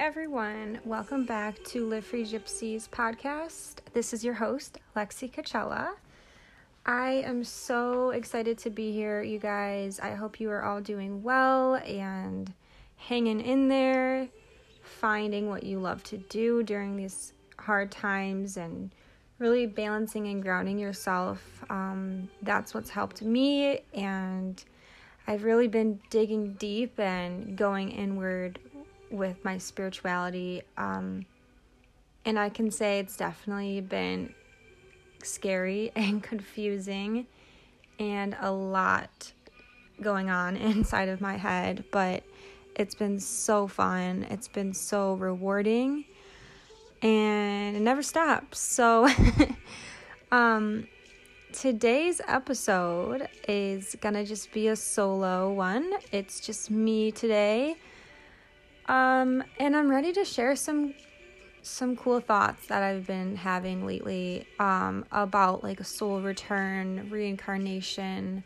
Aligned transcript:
Everyone, 0.00 0.80
welcome 0.86 1.26
back 1.26 1.62
to 1.64 1.86
Live 1.86 2.06
Free 2.06 2.24
Gypsies 2.24 2.88
podcast. 2.88 3.80
This 3.92 4.14
is 4.14 4.24
your 4.24 4.32
host, 4.32 4.78
Lexi 4.96 5.30
Coachella. 5.30 5.90
I 6.86 7.22
am 7.26 7.44
so 7.44 8.08
excited 8.08 8.56
to 8.60 8.70
be 8.70 8.92
here, 8.92 9.22
you 9.22 9.38
guys. 9.38 10.00
I 10.00 10.14
hope 10.14 10.40
you 10.40 10.50
are 10.50 10.62
all 10.62 10.80
doing 10.80 11.22
well 11.22 11.74
and 11.74 12.50
hanging 12.96 13.42
in 13.42 13.68
there, 13.68 14.26
finding 14.80 15.50
what 15.50 15.64
you 15.64 15.78
love 15.78 16.02
to 16.04 16.16
do 16.16 16.62
during 16.62 16.96
these 16.96 17.34
hard 17.58 17.90
times 17.90 18.56
and 18.56 18.94
really 19.38 19.66
balancing 19.66 20.28
and 20.28 20.42
grounding 20.42 20.78
yourself. 20.78 21.62
Um, 21.68 22.30
that's 22.40 22.72
what's 22.72 22.88
helped 22.88 23.20
me, 23.20 23.82
and 23.92 24.64
I've 25.26 25.44
really 25.44 25.68
been 25.68 26.00
digging 26.08 26.54
deep 26.54 26.98
and 26.98 27.54
going 27.54 27.90
inward 27.90 28.58
with 29.10 29.44
my 29.44 29.58
spirituality. 29.58 30.62
Um, 30.76 31.26
and 32.24 32.38
I 32.38 32.48
can 32.48 32.70
say 32.70 32.98
it's 32.98 33.16
definitely 33.16 33.80
been 33.80 34.34
scary 35.22 35.92
and 35.96 36.22
confusing 36.22 37.26
and 37.98 38.36
a 38.40 38.50
lot 38.50 39.32
going 40.00 40.30
on 40.30 40.56
inside 40.56 41.08
of 41.08 41.20
my 41.20 41.36
head, 41.36 41.84
but 41.90 42.22
it's 42.76 42.94
been 42.94 43.20
so 43.20 43.66
fun. 43.66 44.26
It's 44.30 44.48
been 44.48 44.72
so 44.72 45.14
rewarding 45.14 46.04
and 47.02 47.76
it 47.76 47.80
never 47.80 48.02
stops. 48.02 48.58
So, 48.58 49.08
um, 50.32 50.86
today's 51.52 52.20
episode 52.26 53.28
is 53.48 53.96
gonna 54.00 54.24
just 54.24 54.52
be 54.52 54.68
a 54.68 54.76
solo 54.76 55.52
one. 55.52 55.92
It's 56.12 56.40
just 56.40 56.70
me 56.70 57.10
today. 57.10 57.76
Um, 58.90 59.44
and 59.60 59.76
I'm 59.76 59.88
ready 59.88 60.12
to 60.14 60.24
share 60.24 60.56
some 60.56 60.94
some 61.62 61.94
cool 61.94 62.18
thoughts 62.18 62.66
that 62.66 62.82
I've 62.82 63.06
been 63.06 63.36
having 63.36 63.86
lately 63.86 64.48
um, 64.58 65.04
about 65.12 65.62
like 65.62 65.78
a 65.78 65.84
soul 65.84 66.20
return, 66.20 67.08
reincarnation, 67.08 68.42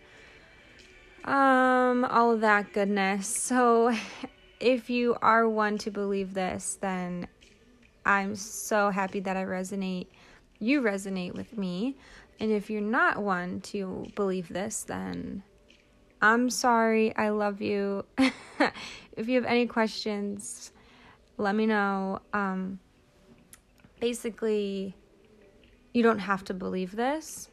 um, 1.25 2.05
all 2.05 2.33
of 2.33 2.43
that 2.43 2.75
goodness. 2.75 3.27
So, 3.27 3.97
if 4.61 4.91
you 4.91 5.17
are 5.23 5.49
one 5.49 5.79
to 5.79 5.91
believe 5.91 6.35
this, 6.35 6.77
then 6.79 7.27
I'm 8.05 8.37
so 8.37 8.91
happy 8.91 9.21
that 9.21 9.39
I 9.39 9.45
resonate. 9.45 10.09
You 10.59 10.83
resonate 10.83 11.33
with 11.33 11.57
me. 11.57 11.97
And 12.39 12.51
if 12.51 12.69
you're 12.69 12.83
not 12.83 13.23
one 13.23 13.63
to 13.63 14.09
believe 14.15 14.49
this, 14.49 14.83
then 14.83 15.43
I'm 16.25 16.49
sorry. 16.49 17.15
I 17.17 17.29
love 17.29 17.61
you. 17.61 18.07
if 18.19 19.29
you 19.29 19.35
have 19.35 19.45
any 19.45 19.67
questions, 19.67 20.73
let 21.37 21.55
me 21.55 21.67
know. 21.67 22.21
Um, 22.33 22.79
basically, 24.01 24.95
you 25.93 26.03
don't 26.03 26.21
have 26.21 26.43
to 26.45 26.55
believe 26.55 26.97
this, 26.97 27.51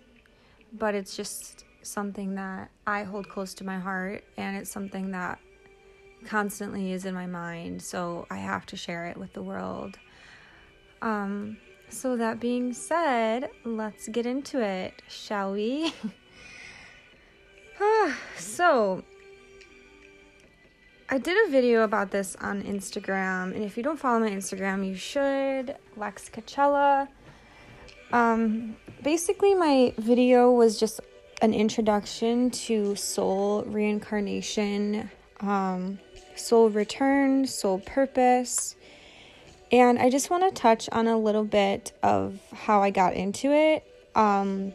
but 0.72 0.96
it's 0.96 1.18
just 1.18 1.66
something 1.82 2.36
that 2.36 2.72
I 2.88 3.04
hold 3.04 3.28
close 3.28 3.54
to 3.56 3.66
my 3.66 3.78
heart, 3.78 4.24
and 4.38 4.56
it's 4.56 4.72
something 4.72 5.12
that 5.12 5.40
constantly 6.26 6.94
is 6.94 7.04
in 7.04 7.14
my 7.14 7.28
mind, 7.28 7.82
so 7.82 8.26
I 8.32 8.38
have 8.38 8.66
to 8.68 8.78
share 8.78 9.06
it 9.08 9.18
with 9.18 9.34
the 9.34 9.44
world. 9.44 10.00
Um, 11.02 11.58
so, 11.90 12.16
that 12.16 12.40
being 12.40 12.72
said, 12.72 13.50
let's 13.66 14.08
get 14.08 14.26
into 14.26 14.62
it, 14.62 15.02
shall 15.10 15.52
we? 15.52 15.94
so, 18.38 19.04
I 21.10 21.18
did 21.18 21.48
a 21.48 21.52
video 21.52 21.84
about 21.84 22.12
this 22.12 22.36
on 22.38 22.64
Instagram, 22.64 23.56
and 23.56 23.64
if 23.64 23.78
you 23.78 23.84
don't 23.84 23.98
follow 23.98 24.20
my 24.20 24.30
Instagram, 24.30 24.88
you 24.88 24.96
should. 24.96 25.76
Lex 25.98 26.30
Coachella. 26.30 27.08
Um, 28.12 28.76
basically, 29.04 29.56
my 29.56 29.94
video 29.98 30.52
was 30.52 30.80
just 30.80 31.02
an 31.42 31.54
introduction 31.54 32.52
to 32.52 32.96
soul 32.96 33.64
reincarnation, 33.64 35.10
um, 35.40 36.00
soul 36.36 36.70
return, 36.70 37.48
soul 37.48 37.80
purpose, 37.80 38.76
and 39.72 39.98
I 39.98 40.10
just 40.10 40.30
want 40.30 40.44
to 40.44 40.62
touch 40.62 40.90
on 40.92 41.08
a 41.08 41.18
little 41.18 41.46
bit 41.46 41.94
of 42.04 42.38
how 42.54 42.84
I 42.84 42.90
got 42.90 43.14
into 43.16 43.52
it. 43.52 43.84
Um, 44.16 44.74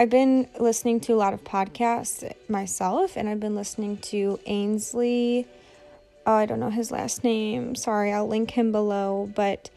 I've 0.00 0.10
been 0.10 0.48
listening 0.60 1.00
to 1.00 1.14
a 1.14 1.16
lot 1.16 1.34
of 1.34 1.42
podcasts 1.42 2.32
myself, 2.48 3.16
and 3.16 3.28
I've 3.28 3.40
been 3.40 3.56
listening 3.56 3.96
to 3.96 4.38
Ainslie. 4.46 5.44
Oh, 6.24 6.34
I 6.34 6.46
don't 6.46 6.60
know 6.60 6.70
his 6.70 6.92
last 6.92 7.24
name. 7.24 7.74
Sorry, 7.74 8.12
I'll 8.12 8.28
link 8.28 8.52
him 8.52 8.70
below. 8.70 9.28
But 9.34 9.70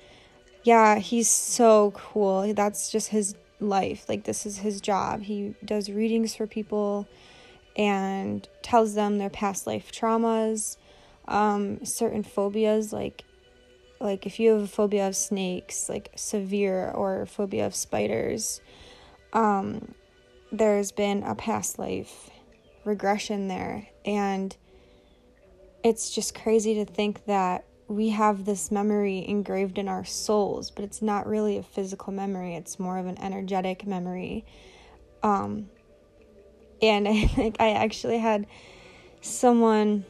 yeah, 0.64 1.00
he's 1.00 1.28
so 1.28 1.90
cool. 1.96 2.54
That's 2.54 2.92
just 2.92 3.08
his 3.08 3.34
life. 3.60 4.08
Like, 4.08 4.26
this 4.26 4.46
is 4.46 4.60
his 4.60 4.80
job. 4.80 5.24
He 5.24 5.56
does 5.66 5.90
readings 5.90 6.36
for 6.36 6.46
people 6.46 7.08
and 7.76 8.48
tells 8.62 8.94
them 8.94 9.18
their 9.18 9.31
past 9.31 9.66
life 9.66 9.92
traumas, 9.92 10.78
um, 11.28 11.84
certain 11.84 12.22
phobias, 12.22 12.94
like 12.94 13.24
like 14.00 14.28
if 14.28 14.40
you 14.40 14.52
have 14.52 14.62
a 14.62 14.68
phobia 14.68 15.08
of 15.08 15.16
snakes, 15.16 15.90
like 15.90 16.12
severe, 16.16 16.92
or 16.92 17.26
phobia 17.26 17.66
of 17.66 17.74
spiders. 17.74 18.62
Um, 19.34 19.96
there's 20.51 20.91
been 20.91 21.23
a 21.23 21.35
past 21.35 21.79
life 21.79 22.29
regression 22.84 23.47
there. 23.47 23.88
And 24.06 24.56
it's 25.84 26.13
just 26.13 26.35
crazy 26.35 26.75
to 26.75 26.85
think 26.85 27.25
that 27.25 27.66
we 27.88 28.09
have 28.09 28.45
this 28.45 28.72
memory 28.72 29.28
engraved 29.28 29.78
in 29.78 29.88
our 29.88 30.06
souls, 30.06 30.72
but 30.72 30.85
it's 30.85 31.01
not 31.01 31.28
really 31.28 31.57
a 31.57 31.63
physical 31.63 32.13
memory, 32.13 32.56
it's 32.56 32.79
more 32.79 32.97
of 32.97 33.06
an 33.06 33.19
energetic 33.19 33.85
memory. 33.85 34.45
Um, 35.23 35.69
and 36.81 37.07
I 37.07 37.25
think 37.25 37.57
I 37.59 37.72
actually 37.72 38.19
had 38.19 38.47
someone 39.22 40.06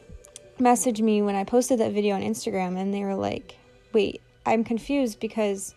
message 0.58 1.00
me 1.00 1.22
when 1.22 1.34
I 1.34 1.44
posted 1.44 1.80
that 1.80 1.92
video 1.92 2.14
on 2.14 2.22
Instagram, 2.22 2.78
and 2.78 2.94
they 2.94 3.02
were 3.02 3.16
like, 3.16 3.56
Wait, 3.92 4.22
I'm 4.46 4.64
confused 4.64 5.20
because 5.20 5.74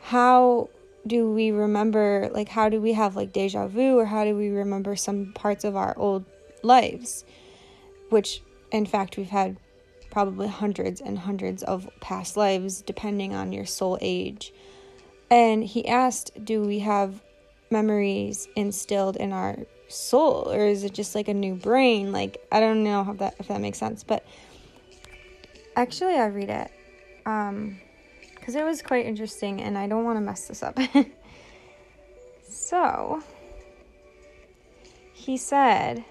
how 0.00 0.68
do 1.06 1.30
we 1.30 1.50
remember 1.50 2.28
like 2.32 2.48
how 2.48 2.68
do 2.68 2.80
we 2.80 2.92
have 2.92 3.16
like 3.16 3.32
deja 3.32 3.68
vu 3.68 3.98
or 3.98 4.06
how 4.06 4.24
do 4.24 4.36
we 4.36 4.48
remember 4.48 4.96
some 4.96 5.32
parts 5.34 5.64
of 5.64 5.76
our 5.76 5.96
old 5.96 6.24
lives? 6.62 7.24
Which 8.10 8.42
in 8.72 8.86
fact 8.86 9.16
we've 9.16 9.28
had 9.28 9.56
probably 10.10 10.48
hundreds 10.48 11.00
and 11.00 11.18
hundreds 11.18 11.62
of 11.62 11.88
past 12.00 12.36
lives 12.36 12.82
depending 12.82 13.34
on 13.34 13.52
your 13.52 13.66
soul 13.66 13.98
age. 14.00 14.52
And 15.30 15.62
he 15.62 15.86
asked 15.86 16.44
do 16.44 16.62
we 16.62 16.80
have 16.80 17.22
memories 17.70 18.48
instilled 18.56 19.16
in 19.16 19.32
our 19.32 19.58
soul 19.88 20.50
or 20.50 20.66
is 20.66 20.82
it 20.82 20.92
just 20.92 21.14
like 21.14 21.28
a 21.28 21.34
new 21.34 21.54
brain? 21.54 22.12
Like 22.12 22.44
i 22.50 22.58
don't 22.60 22.82
know 22.82 23.04
how 23.04 23.12
that 23.14 23.34
if 23.38 23.48
that 23.48 23.60
makes 23.60 23.78
sense 23.78 24.02
but 24.02 24.24
actually 25.76 26.14
i 26.14 26.26
read 26.26 26.48
it 26.48 26.70
um 27.26 27.78
because 28.46 28.54
it 28.54 28.64
was 28.64 28.80
quite 28.80 29.04
interesting 29.04 29.60
and 29.60 29.76
I 29.76 29.88
don't 29.88 30.04
want 30.04 30.18
to 30.18 30.20
mess 30.20 30.46
this 30.46 30.62
up. 30.62 30.78
so, 32.48 33.20
he 35.12 35.36
said, 35.36 36.04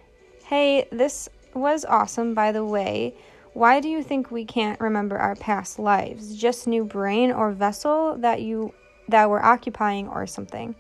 Hey, 0.44 0.86
this 0.92 1.30
was 1.54 1.86
awesome, 1.86 2.34
by 2.34 2.52
the 2.52 2.66
way. 2.66 3.16
Why 3.54 3.80
do 3.80 3.88
you 3.88 4.04
think 4.04 4.32
we 4.32 4.44
can't 4.44 4.78
remember 4.82 5.18
our 5.18 5.38
past 5.38 5.80
lives? 5.80 6.36
Just 6.36 6.68
new 6.68 6.84
brain 6.84 7.32
or 7.32 7.54
vessel 7.54 8.18
that 8.18 8.42
you 8.42 8.74
that 9.08 9.30
we're 9.30 9.42
occupying 9.42 10.10
or 10.10 10.28
something? 10.28 10.76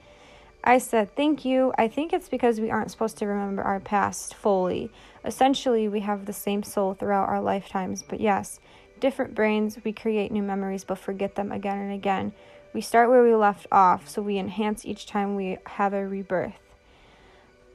I 0.66 0.80
said, 0.80 1.16
Thank 1.16 1.46
you. 1.46 1.72
I 1.78 1.88
think 1.88 2.12
it's 2.12 2.28
because 2.28 2.60
we 2.60 2.72
aren't 2.72 2.90
supposed 2.90 3.18
to 3.20 3.28
remember 3.28 3.62
our 3.62 3.80
past 3.80 4.34
fully. 4.34 4.92
Essentially, 5.24 5.88
we 5.88 6.00
have 6.00 6.26
the 6.26 6.34
same 6.34 6.64
soul 6.64 6.96
throughout 6.96 7.30
our 7.30 7.42
lifetimes, 7.42 8.04
but 8.04 8.20
yes, 8.20 8.60
different 9.00 9.36
brains, 9.36 9.78
we 9.84 9.94
create 9.94 10.32
new 10.32 10.42
memories 10.42 10.84
but 10.84 10.98
forget 10.98 11.36
them 11.36 11.52
again 11.52 11.78
and 11.78 11.94
again. 11.94 12.34
We 12.74 12.82
start 12.82 13.10
where 13.10 13.24
we 13.24 13.36
left 13.36 13.68
off, 13.72 14.10
so 14.10 14.22
we 14.22 14.38
enhance 14.38 14.86
each 14.86 15.06
time 15.06 15.36
we 15.36 15.58
have 15.66 15.94
a 15.94 16.06
rebirth. 16.06 16.60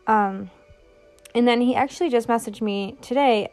Um, 0.07 0.51
and 1.35 1.47
then 1.47 1.61
he 1.61 1.77
actually 1.77 2.11
just 2.11 2.27
messaged 2.27 2.61
me 2.61 2.97
today, 3.01 3.51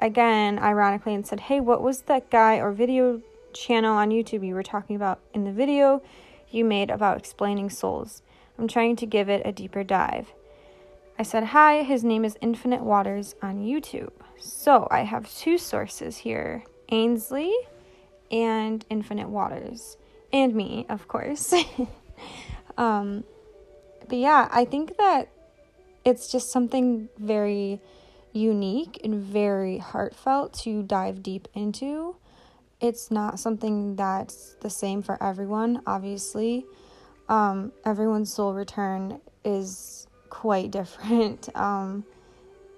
again, 0.00 0.58
ironically, 0.58 1.14
and 1.14 1.24
said, 1.24 1.40
Hey, 1.40 1.60
what 1.60 1.80
was 1.80 2.02
that 2.02 2.28
guy 2.28 2.56
or 2.56 2.72
video 2.72 3.22
channel 3.52 3.96
on 3.96 4.10
YouTube 4.10 4.44
you 4.44 4.54
were 4.54 4.62
talking 4.64 4.96
about 4.96 5.20
in 5.32 5.44
the 5.44 5.52
video 5.52 6.02
you 6.50 6.64
made 6.64 6.90
about 6.90 7.18
explaining 7.18 7.70
souls? 7.70 8.22
I'm 8.60 8.68
trying 8.68 8.96
to 8.96 9.06
give 9.06 9.30
it 9.30 9.40
a 9.46 9.52
deeper 9.52 9.82
dive. 9.82 10.34
I 11.18 11.22
said, 11.22 11.44
Hi, 11.44 11.82
his 11.82 12.04
name 12.04 12.26
is 12.26 12.36
Infinite 12.42 12.82
Waters 12.82 13.34
on 13.40 13.60
YouTube. 13.60 14.12
So 14.38 14.86
I 14.90 15.04
have 15.04 15.34
two 15.34 15.56
sources 15.56 16.18
here 16.18 16.64
Ainslie 16.90 17.56
and 18.30 18.84
Infinite 18.90 19.30
Waters, 19.30 19.96
and 20.30 20.54
me, 20.54 20.84
of 20.90 21.08
course. 21.08 21.54
um, 22.76 23.24
but 24.06 24.18
yeah, 24.18 24.46
I 24.52 24.66
think 24.66 24.98
that 24.98 25.30
it's 26.04 26.30
just 26.30 26.52
something 26.52 27.08
very 27.16 27.80
unique 28.34 29.00
and 29.02 29.22
very 29.22 29.78
heartfelt 29.78 30.52
to 30.64 30.82
dive 30.82 31.22
deep 31.22 31.48
into. 31.54 32.16
it's 32.78 33.10
not 33.10 33.40
something 33.40 33.96
that's 33.96 34.56
the 34.60 34.70
same 34.70 35.02
for 35.02 35.22
everyone, 35.22 35.80
obviously. 35.86 36.66
Um, 37.30 37.70
everyone's 37.84 38.32
soul 38.32 38.52
return 38.52 39.20
is 39.44 40.08
quite 40.30 40.70
different 40.72 41.48
um, 41.54 42.04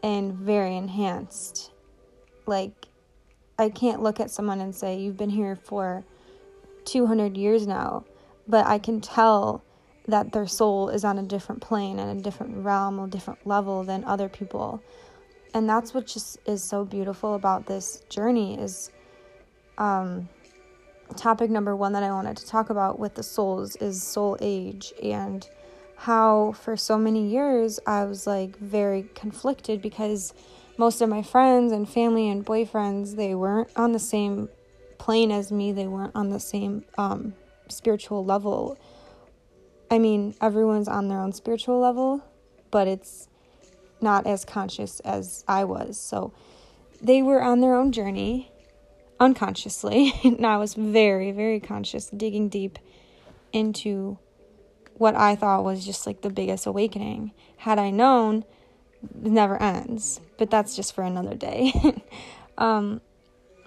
and 0.02 0.34
very 0.34 0.76
enhanced. 0.76 1.72
Like, 2.46 2.86
I 3.58 3.70
can't 3.70 4.02
look 4.02 4.20
at 4.20 4.30
someone 4.30 4.60
and 4.60 4.74
say, 4.74 4.98
You've 4.98 5.16
been 5.16 5.30
here 5.30 5.56
for 5.56 6.04
200 6.84 7.36
years 7.36 7.66
now, 7.66 8.04
but 8.46 8.66
I 8.66 8.78
can 8.78 9.00
tell 9.00 9.64
that 10.08 10.32
their 10.32 10.46
soul 10.46 10.88
is 10.88 11.04
on 11.04 11.18
a 11.18 11.22
different 11.22 11.62
plane 11.62 11.98
and 11.98 12.18
a 12.18 12.22
different 12.22 12.64
realm, 12.64 12.98
a 12.98 13.06
different 13.06 13.46
level 13.46 13.84
than 13.84 14.04
other 14.04 14.28
people. 14.28 14.82
And 15.54 15.68
that's 15.68 15.94
what 15.94 16.06
just 16.06 16.38
is 16.46 16.62
so 16.62 16.84
beautiful 16.84 17.34
about 17.34 17.66
this 17.66 18.02
journey 18.08 18.58
is 18.58 18.90
um, 19.78 20.28
topic 21.12 21.50
number 21.50 21.74
one 21.74 21.92
that 21.92 22.02
I 22.02 22.10
wanted 22.10 22.36
to 22.38 22.46
talk 22.46 22.70
about 22.70 22.98
with 22.98 23.14
the 23.14 23.22
souls 23.22 23.76
is 23.76 24.02
soul 24.02 24.36
age 24.40 24.92
and 25.02 25.48
how 25.96 26.52
for 26.52 26.76
so 26.76 26.98
many 26.98 27.28
years 27.28 27.78
I 27.86 28.04
was 28.04 28.26
like 28.26 28.58
very 28.58 29.08
conflicted 29.14 29.80
because 29.82 30.34
most 30.76 31.00
of 31.00 31.08
my 31.08 31.22
friends 31.22 31.72
and 31.72 31.88
family 31.88 32.28
and 32.28 32.44
boyfriends 32.44 33.16
they 33.16 33.34
weren't 33.34 33.70
on 33.76 33.92
the 33.92 33.98
same 33.98 34.48
plane 35.02 35.32
as 35.32 35.50
me. 35.50 35.72
They 35.72 35.88
weren't 35.88 36.14
on 36.14 36.30
the 36.30 36.38
same 36.38 36.84
um, 36.96 37.34
spiritual 37.68 38.24
level. 38.24 38.78
I 39.90 39.98
mean, 39.98 40.36
everyone's 40.40 40.86
on 40.86 41.08
their 41.08 41.18
own 41.18 41.32
spiritual 41.32 41.80
level, 41.80 42.24
but 42.70 42.86
it's 42.86 43.28
not 44.00 44.28
as 44.28 44.44
conscious 44.44 45.00
as 45.00 45.44
I 45.48 45.64
was. 45.64 45.98
So 45.98 46.32
they 47.00 47.20
were 47.20 47.42
on 47.42 47.60
their 47.60 47.74
own 47.74 47.90
journey 47.90 48.51
unconsciously. 49.22 50.12
and 50.24 50.44
I 50.46 50.58
was 50.58 50.74
very, 50.74 51.32
very 51.32 51.60
conscious, 51.60 52.10
digging 52.10 52.48
deep 52.48 52.78
into 53.52 54.18
what 54.94 55.14
I 55.14 55.36
thought 55.36 55.64
was 55.64 55.86
just 55.86 56.06
like 56.06 56.20
the 56.20 56.30
biggest 56.30 56.66
awakening. 56.66 57.32
Had 57.58 57.78
I 57.78 57.90
known, 57.90 58.44
it 59.02 59.30
never 59.30 59.60
ends, 59.60 60.20
but 60.38 60.50
that's 60.50 60.76
just 60.76 60.94
for 60.94 61.04
another 61.04 61.34
day. 61.34 61.72
um, 62.58 63.00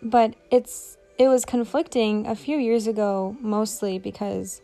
but 0.02 0.36
it's 0.52 0.98
it 1.18 1.30
was 1.30 1.46
conflicting 1.46 2.28
a 2.28 2.36
few 2.36 2.58
years 2.58 2.88
ago, 2.88 3.38
mostly 3.40 3.98
because 3.98 4.62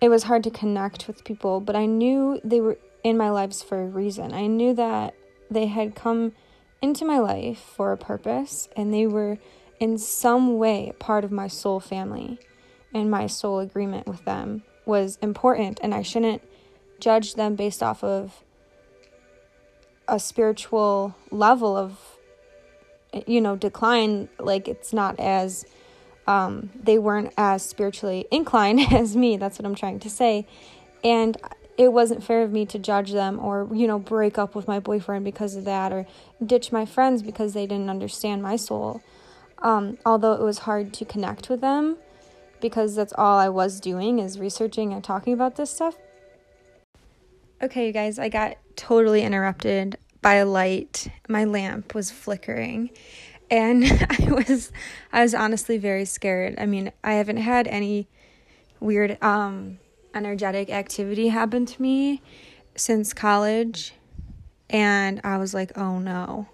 it 0.00 0.08
was 0.08 0.24
hard 0.24 0.42
to 0.44 0.50
connect 0.50 1.06
with 1.06 1.24
people, 1.24 1.60
but 1.60 1.76
I 1.76 1.86
knew 1.86 2.40
they 2.42 2.60
were 2.60 2.76
in 3.04 3.16
my 3.16 3.30
lives 3.30 3.62
for 3.62 3.80
a 3.80 3.86
reason. 3.86 4.34
I 4.34 4.48
knew 4.48 4.74
that 4.74 5.14
they 5.50 5.66
had 5.66 5.94
come 5.94 6.32
into 6.82 7.04
my 7.04 7.18
life 7.18 7.58
for 7.58 7.92
a 7.92 7.96
purpose 7.96 8.68
and 8.76 8.92
they 8.92 9.06
were 9.06 9.38
in 9.80 9.98
some 9.98 10.58
way 10.58 10.92
part 10.98 11.24
of 11.24 11.32
my 11.32 11.48
soul 11.48 11.80
family 11.80 12.38
and 12.92 13.10
my 13.10 13.26
soul 13.26 13.58
agreement 13.58 14.06
with 14.06 14.24
them 14.24 14.62
was 14.86 15.18
important 15.20 15.80
and 15.82 15.94
I 15.94 16.02
shouldn't 16.02 16.42
judge 17.00 17.34
them 17.34 17.54
based 17.54 17.82
off 17.82 18.04
of 18.04 18.42
a 20.06 20.20
spiritual 20.20 21.14
level 21.30 21.76
of 21.76 21.98
you 23.26 23.40
know 23.40 23.56
decline 23.56 24.28
like 24.38 24.68
it's 24.68 24.92
not 24.92 25.18
as 25.18 25.64
um, 26.26 26.70
they 26.80 26.98
weren't 26.98 27.32
as 27.36 27.62
spiritually 27.62 28.26
inclined 28.30 28.80
as 28.92 29.16
me. 29.16 29.36
That's 29.36 29.58
what 29.58 29.66
I'm 29.66 29.74
trying 29.74 30.00
to 30.00 30.10
say. 30.10 30.46
And 31.02 31.36
it 31.76 31.92
wasn't 31.92 32.22
fair 32.22 32.42
of 32.42 32.52
me 32.52 32.66
to 32.66 32.78
judge 32.78 33.12
them 33.12 33.38
or, 33.40 33.68
you 33.72 33.86
know, 33.86 33.98
break 33.98 34.38
up 34.38 34.54
with 34.54 34.68
my 34.68 34.78
boyfriend 34.78 35.24
because 35.24 35.56
of 35.56 35.64
that 35.64 35.92
or 35.92 36.06
ditch 36.44 36.70
my 36.70 36.86
friends 36.86 37.20
because 37.20 37.52
they 37.52 37.66
didn't 37.66 37.90
understand 37.90 38.42
my 38.42 38.56
soul. 38.56 39.02
Um, 39.58 39.98
although 40.04 40.32
it 40.32 40.40
was 40.40 40.60
hard 40.60 40.92
to 40.94 41.04
connect 41.04 41.48
with 41.48 41.60
them 41.60 41.96
because 42.60 42.94
that's 42.94 43.12
all 43.16 43.38
I 43.38 43.48
was 43.48 43.80
doing 43.80 44.18
is 44.18 44.38
researching 44.38 44.92
and 44.92 45.02
talking 45.02 45.32
about 45.32 45.56
this 45.56 45.70
stuff. 45.70 45.96
Okay, 47.62 47.86
you 47.86 47.92
guys, 47.92 48.18
I 48.18 48.28
got 48.28 48.56
totally 48.76 49.22
interrupted 49.22 49.96
by 50.20 50.34
a 50.34 50.46
light. 50.46 51.08
My 51.28 51.44
lamp 51.44 51.94
was 51.94 52.10
flickering 52.10 52.90
and 53.50 53.84
I 54.10 54.32
was 54.32 54.72
I 55.12 55.22
was 55.22 55.34
honestly 55.34 55.78
very 55.78 56.04
scared. 56.04 56.54
I 56.58 56.66
mean, 56.66 56.92
I 57.02 57.14
haven't 57.14 57.38
had 57.38 57.68
any 57.68 58.08
weird 58.80 59.22
um 59.22 59.78
energetic 60.14 60.70
activity 60.70 61.28
happen 61.28 61.66
to 61.66 61.82
me 61.82 62.22
since 62.76 63.12
college 63.12 63.94
and 64.70 65.20
I 65.22 65.36
was 65.36 65.54
like, 65.54 65.76
"Oh 65.76 65.98
no. 65.98 66.48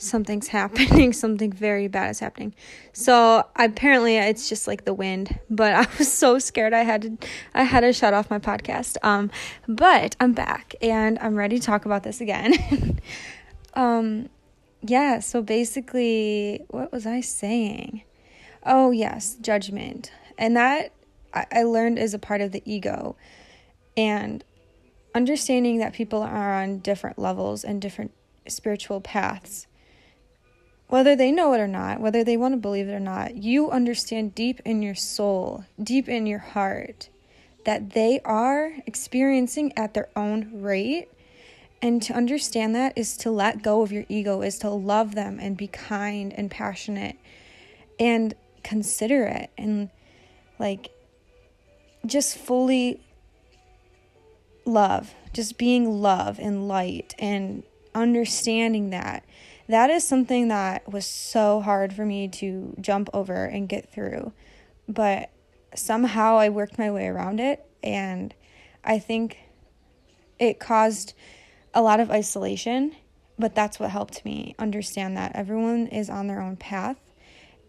Something's 0.00 0.48
happening. 0.48 1.12
Something 1.24 1.52
very 1.52 1.88
bad 1.88 2.10
is 2.10 2.20
happening." 2.20 2.54
So, 2.92 3.46
apparently 3.56 4.16
it's 4.16 4.48
just 4.48 4.66
like 4.66 4.84
the 4.84 4.94
wind, 4.94 5.38
but 5.48 5.74
I 5.74 5.86
was 5.98 6.12
so 6.12 6.38
scared 6.38 6.72
I 6.72 6.82
had 6.82 7.02
to 7.02 7.28
I 7.54 7.62
had 7.62 7.80
to 7.80 7.92
shut 7.92 8.14
off 8.14 8.30
my 8.30 8.38
podcast. 8.38 8.96
Um, 9.02 9.30
but 9.68 10.16
I'm 10.20 10.32
back 10.32 10.74
and 10.82 11.18
I'm 11.18 11.34
ready 11.34 11.58
to 11.58 11.64
talk 11.64 11.84
about 11.84 12.02
this 12.02 12.20
again. 12.20 13.00
um 13.74 14.28
yeah, 14.82 15.18
so 15.18 15.42
basically, 15.42 16.64
what 16.68 16.90
was 16.90 17.06
I 17.06 17.20
saying? 17.20 18.02
Oh, 18.64 18.90
yes, 18.90 19.36
judgment. 19.40 20.10
And 20.38 20.56
that 20.56 20.92
I 21.32 21.62
learned 21.62 21.98
is 21.98 22.14
a 22.14 22.18
part 22.18 22.40
of 22.40 22.52
the 22.52 22.62
ego. 22.64 23.16
And 23.96 24.42
understanding 25.14 25.78
that 25.78 25.92
people 25.92 26.22
are 26.22 26.54
on 26.54 26.78
different 26.78 27.18
levels 27.18 27.64
and 27.64 27.80
different 27.80 28.12
spiritual 28.48 29.00
paths, 29.00 29.66
whether 30.90 31.16
they 31.16 31.32
know 31.32 31.52
it 31.54 31.60
or 31.60 31.68
not, 31.68 32.00
whether 32.00 32.22
they 32.24 32.36
want 32.36 32.52
to 32.52 32.58
believe 32.58 32.88
it 32.88 32.92
or 32.92 33.00
not, 33.00 33.36
you 33.36 33.70
understand 33.70 34.34
deep 34.34 34.60
in 34.64 34.82
your 34.82 34.94
soul, 34.94 35.64
deep 35.82 36.08
in 36.08 36.26
your 36.26 36.38
heart, 36.40 37.08
that 37.64 37.90
they 37.90 38.20
are 38.24 38.72
experiencing 38.86 39.72
at 39.76 39.94
their 39.94 40.08
own 40.16 40.50
rate 40.60 41.08
and 41.82 42.02
to 42.02 42.12
understand 42.12 42.74
that 42.74 42.92
is 42.96 43.16
to 43.18 43.30
let 43.30 43.62
go 43.62 43.82
of 43.82 43.90
your 43.90 44.04
ego, 44.08 44.42
is 44.42 44.58
to 44.58 44.68
love 44.68 45.14
them 45.14 45.38
and 45.40 45.56
be 45.56 45.66
kind 45.66 46.32
and 46.32 46.50
passionate 46.50 47.16
and 47.98 48.34
considerate 48.62 49.50
and 49.56 49.88
like 50.58 50.90
just 52.04 52.36
fully 52.36 53.00
love, 54.64 55.14
just 55.32 55.56
being 55.56 56.02
love 56.02 56.38
and 56.38 56.68
light 56.68 57.14
and 57.18 57.62
understanding 57.94 58.90
that. 58.90 59.24
That 59.70 59.88
is 59.88 60.02
something 60.02 60.48
that 60.48 60.90
was 60.90 61.06
so 61.06 61.60
hard 61.60 61.92
for 61.92 62.04
me 62.04 62.26
to 62.26 62.74
jump 62.80 63.08
over 63.14 63.44
and 63.44 63.68
get 63.68 63.92
through. 63.92 64.32
But 64.88 65.30
somehow 65.76 66.38
I 66.38 66.48
worked 66.48 66.76
my 66.76 66.90
way 66.90 67.06
around 67.06 67.38
it 67.38 67.64
and 67.80 68.34
I 68.82 68.98
think 68.98 69.38
it 70.40 70.58
caused 70.58 71.14
a 71.72 71.82
lot 71.82 72.00
of 72.00 72.10
isolation, 72.10 72.96
but 73.38 73.54
that's 73.54 73.78
what 73.78 73.90
helped 73.90 74.24
me 74.24 74.56
understand 74.58 75.16
that 75.16 75.36
everyone 75.36 75.86
is 75.86 76.10
on 76.10 76.26
their 76.26 76.40
own 76.40 76.56
path 76.56 76.98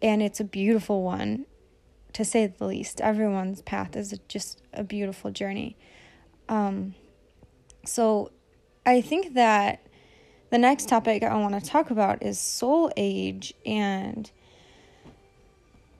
and 0.02 0.24
it's 0.24 0.40
a 0.40 0.44
beautiful 0.44 1.04
one 1.04 1.46
to 2.14 2.26
say 2.26 2.48
the 2.48 2.66
least. 2.66 3.00
Everyone's 3.00 3.62
path 3.62 3.96
is 3.96 4.20
just 4.28 4.64
a 4.74 4.84
beautiful 4.84 5.30
journey. 5.30 5.78
Um, 6.50 6.96
so 7.86 8.32
I 8.88 9.02
think 9.02 9.36
that 9.36 9.86
the 10.52 10.58
next 10.58 10.90
topic 10.90 11.24
I 11.24 11.36
want 11.38 11.62
to 11.62 11.68
talk 11.68 11.90
about 11.90 12.22
is 12.22 12.38
soul 12.38 12.92
age 12.98 13.54
and 13.66 14.30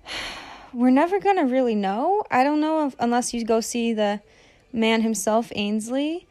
we're 0.74 0.92
never 0.92 1.20
going 1.20 1.38
to 1.38 1.46
really 1.46 1.74
know. 1.74 2.24
I 2.30 2.44
don't 2.44 2.60
know 2.60 2.88
if, 2.88 2.96
unless 3.00 3.34
you 3.34 3.44
go 3.46 3.62
see 3.62 3.94
the 3.94 4.22
man 4.74 5.02
himself, 5.02 5.52
Ainslie, 5.56 6.28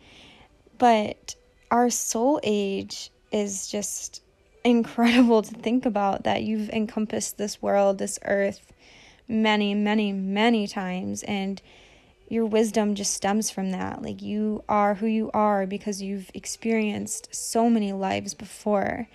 but 0.78 1.34
our 1.70 1.88
soul 1.88 2.40
age 2.42 3.10
is 3.32 3.68
just 3.68 4.22
incredible 4.64 5.40
to 5.42 5.54
think 5.54 5.86
about 5.86 6.24
that 6.24 6.42
you've 6.42 6.68
encompassed 6.70 7.38
this 7.38 7.62
world, 7.62 7.96
this 7.96 8.18
earth, 8.26 8.72
many, 9.28 9.74
many, 9.74 10.12
many 10.12 10.66
times. 10.66 11.22
And 11.22 11.60
your 12.30 12.46
wisdom 12.46 12.94
just 12.94 13.12
stems 13.12 13.50
from 13.50 13.72
that. 13.72 14.00
Like 14.00 14.22
you 14.22 14.64
are 14.70 14.94
who 14.94 15.06
you 15.06 15.30
are 15.34 15.66
because 15.66 16.00
you've 16.00 16.30
experienced 16.32 17.34
so 17.34 17.68
many 17.68 17.92
lives 17.92 18.32
before. 18.32 19.06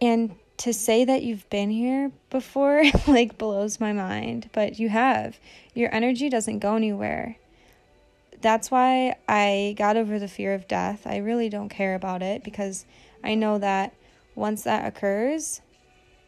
And 0.00 0.36
to 0.56 0.72
say 0.72 1.04
that 1.04 1.22
you've 1.22 1.48
been 1.50 1.68
here 1.68 2.10
before 2.30 2.84
like 3.06 3.36
blows 3.36 3.78
my 3.78 3.92
mind, 3.92 4.48
but 4.52 4.78
you 4.78 4.88
have. 4.88 5.38
Your 5.74 5.94
energy 5.94 6.30
doesn't 6.30 6.60
go 6.60 6.76
anywhere 6.76 7.36
that's 8.44 8.70
why 8.70 9.16
I 9.26 9.74
got 9.78 9.96
over 9.96 10.18
the 10.18 10.28
fear 10.28 10.52
of 10.52 10.68
death. 10.68 11.06
I 11.06 11.16
really 11.16 11.48
don't 11.48 11.70
care 11.70 11.94
about 11.94 12.22
it 12.22 12.44
because 12.44 12.84
I 13.24 13.34
know 13.34 13.56
that 13.56 13.94
once 14.34 14.64
that 14.64 14.86
occurs, 14.86 15.62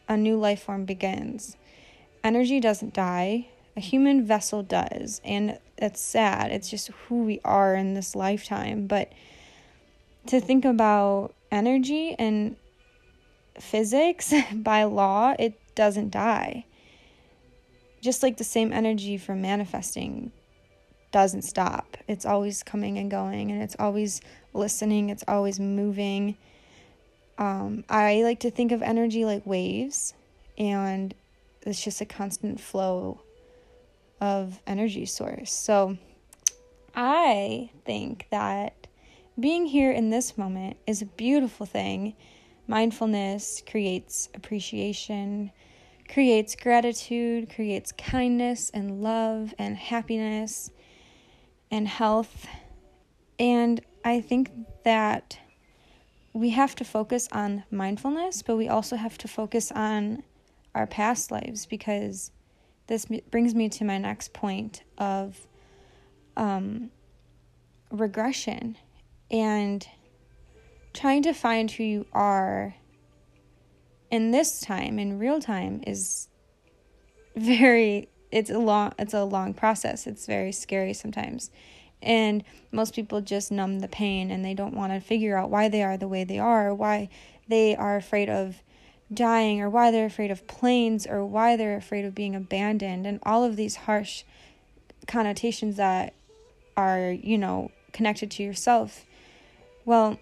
a 0.09 0.17
new 0.17 0.35
life 0.35 0.63
form 0.63 0.85
begins. 0.85 1.55
Energy 2.23 2.59
doesn't 2.59 2.95
die, 2.95 3.49
a 3.77 3.79
human 3.79 4.25
vessel 4.25 4.63
does, 4.63 5.21
and 5.23 5.59
it's 5.77 6.01
sad. 6.01 6.51
It's 6.51 6.67
just 6.67 6.87
who 6.87 7.23
we 7.23 7.39
are 7.45 7.75
in 7.75 7.93
this 7.93 8.15
lifetime. 8.15 8.87
But 8.87 9.13
to 10.25 10.41
think 10.41 10.65
about 10.65 11.35
energy 11.51 12.15
and 12.17 12.55
physics 13.59 14.33
by 14.53 14.83
law, 14.85 15.35
it 15.37 15.53
doesn't 15.75 16.09
die. 16.09 16.65
Just 18.01 18.23
like 18.23 18.37
the 18.37 18.43
same 18.43 18.73
energy 18.73 19.15
from 19.15 19.43
manifesting 19.43 20.31
doesn't 21.11 21.43
stop. 21.43 21.97
It's 22.07 22.25
always 22.25 22.63
coming 22.63 22.97
and 22.97 23.11
going, 23.11 23.51
and 23.51 23.61
it's 23.61 23.75
always 23.77 24.21
listening, 24.53 25.11
it's 25.11 25.23
always 25.27 25.59
moving. 25.59 26.35
Um, 27.37 27.83
I 27.89 28.23
like 28.23 28.39
to 28.39 28.49
think 28.49 28.71
of 28.71 28.81
energy 28.81 29.23
like 29.23 29.45
waves, 29.45 30.15
and 30.57 31.13
it's 31.61 31.83
just 31.83 32.01
a 32.01 32.05
constant 32.05 32.59
flow 32.59 33.21
of 34.19 34.59
energy 34.67 35.05
source. 35.05 35.51
So 35.51 35.97
I 36.95 37.69
think 37.85 38.27
that 38.31 38.87
being 39.39 39.65
here 39.65 39.91
in 39.91 40.09
this 40.09 40.37
moment 40.37 40.77
is 40.87 41.01
a 41.01 41.05
beautiful 41.05 41.65
thing. 41.65 42.15
Mindfulness 42.67 43.61
creates 43.69 44.29
appreciation, 44.33 45.51
creates 46.11 46.55
gratitude, 46.55 47.53
creates 47.53 47.91
kindness 47.91 48.71
and 48.73 49.01
love 49.03 49.53
and 49.59 49.77
happiness 49.77 50.71
and 51.69 51.87
health. 51.87 52.47
And 53.39 53.79
I 54.03 54.21
think 54.21 54.51
that 54.83 55.37
we 56.33 56.49
have 56.51 56.75
to 56.75 56.83
focus 56.83 57.27
on 57.31 57.63
mindfulness, 57.71 58.41
but 58.41 58.57
we 58.57 58.67
also 58.67 58.95
have 58.95 59.17
to 59.19 59.27
focus 59.27 59.71
on 59.71 60.23
our 60.73 60.87
past 60.87 61.31
lives 61.31 61.65
because 61.65 62.31
this 62.87 63.05
brings 63.29 63.53
me 63.53 63.69
to 63.69 63.83
my 63.83 63.97
next 63.97 64.33
point 64.33 64.83
of 64.97 65.37
um, 66.35 66.89
regression 67.91 68.77
and 69.29 69.87
trying 70.93 71.21
to 71.23 71.33
find 71.33 71.69
who 71.69 71.83
you 71.83 72.05
are 72.13 72.75
in 74.09 74.31
this 74.31 74.61
time 74.61 74.99
in 74.99 75.19
real 75.19 75.39
time 75.39 75.83
is 75.85 76.29
very 77.35 78.09
it's 78.31 78.49
a 78.49 78.57
long 78.57 78.93
it's 78.97 79.13
a 79.13 79.23
long 79.23 79.53
process. 79.53 80.07
It's 80.07 80.25
very 80.25 80.51
scary 80.51 80.93
sometimes. 80.93 81.51
And 82.01 82.43
most 82.71 82.93
people 82.93 83.21
just 83.21 83.51
numb 83.51 83.79
the 83.79 83.87
pain 83.87 84.29
and 84.29 84.45
they 84.45 84.53
don't 84.53 84.75
want 84.75 84.93
to 84.93 84.99
figure 84.99 85.37
out 85.37 85.49
why 85.49 85.67
they 85.67 85.83
are 85.83 85.97
the 85.97 86.07
way 86.07 86.23
they 86.23 86.39
are, 86.39 86.73
why 86.73 87.09
they 87.47 87.75
are 87.75 87.95
afraid 87.95 88.29
of 88.29 88.61
dying, 89.13 89.61
or 89.61 89.69
why 89.69 89.91
they're 89.91 90.05
afraid 90.05 90.31
of 90.31 90.47
planes, 90.47 91.07
or 91.07 91.25
why 91.25 91.55
they're 91.55 91.77
afraid 91.77 92.05
of 92.05 92.13
being 92.13 92.35
abandoned, 92.35 93.05
and 93.05 93.19
all 93.23 93.43
of 93.43 93.55
these 93.55 93.75
harsh 93.75 94.23
connotations 95.07 95.77
that 95.77 96.13
are, 96.75 97.11
you 97.11 97.37
know, 97.37 97.71
connected 97.93 98.29
to 98.31 98.43
yourself. 98.43 99.05
Well, 99.85 100.19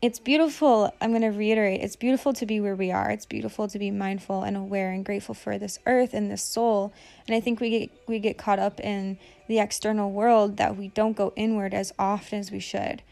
it's 0.00 0.20
beautiful. 0.20 0.92
I'm 1.00 1.10
going 1.10 1.22
to 1.22 1.36
reiterate 1.36 1.80
it's 1.80 1.96
beautiful 1.96 2.32
to 2.34 2.46
be 2.46 2.60
where 2.60 2.76
we 2.76 2.92
are. 2.92 3.10
It's 3.10 3.26
beautiful 3.26 3.66
to 3.66 3.78
be 3.78 3.90
mindful 3.90 4.44
and 4.44 4.56
aware 4.56 4.92
and 4.92 5.04
grateful 5.04 5.34
for 5.34 5.58
this 5.58 5.80
earth 5.86 6.14
and 6.14 6.30
this 6.30 6.42
soul. 6.42 6.92
And 7.26 7.34
I 7.34 7.40
think 7.40 7.58
we 7.58 7.70
get 7.70 7.90
we 8.06 8.20
get 8.20 8.38
caught 8.38 8.60
up 8.60 8.78
in 8.78 9.18
the 9.48 9.58
external 9.58 10.12
world 10.12 10.56
that 10.58 10.76
we 10.76 10.88
don't 10.88 11.16
go 11.16 11.32
inward 11.34 11.74
as 11.74 11.92
often 11.98 12.38
as 12.38 12.52
we 12.52 12.60
should. 12.60 13.02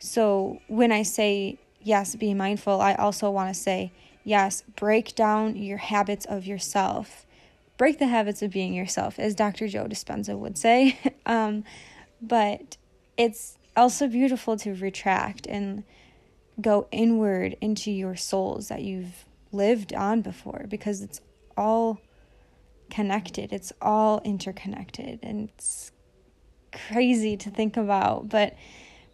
So 0.00 0.60
when 0.66 0.90
I 0.90 1.04
say 1.04 1.58
yes, 1.82 2.14
be 2.14 2.34
mindful, 2.34 2.80
I 2.80 2.94
also 2.94 3.30
want 3.30 3.54
to 3.54 3.60
say 3.60 3.92
yes, 4.24 4.62
break 4.76 5.14
down 5.14 5.56
your 5.56 5.78
habits 5.78 6.24
of 6.26 6.46
yourself. 6.46 7.26
Break 7.76 7.98
the 7.98 8.06
habits 8.06 8.42
of 8.42 8.50
being 8.50 8.74
yourself, 8.74 9.18
as 9.18 9.34
Dr. 9.34 9.66
Joe 9.66 9.86
Dispenza 9.86 10.38
would 10.38 10.56
say. 10.56 10.98
um, 11.26 11.64
but 12.20 12.76
it's 13.16 13.58
also 13.76 14.06
beautiful 14.06 14.56
to 14.58 14.74
retract 14.74 15.46
and 15.46 15.82
go 16.60 16.86
inward 16.92 17.56
into 17.60 17.90
your 17.90 18.14
souls 18.14 18.68
that 18.68 18.82
you've 18.82 19.24
lived 19.50 19.92
on 19.94 20.20
before 20.20 20.66
because 20.68 21.00
it's 21.02 21.20
all 21.56 22.00
connected. 22.90 23.52
It's 23.52 23.72
all 23.80 24.20
interconnected 24.24 25.18
and 25.22 25.48
it's 25.48 25.92
crazy 26.88 27.36
to 27.38 27.50
think 27.50 27.76
about, 27.76 28.28
but 28.28 28.54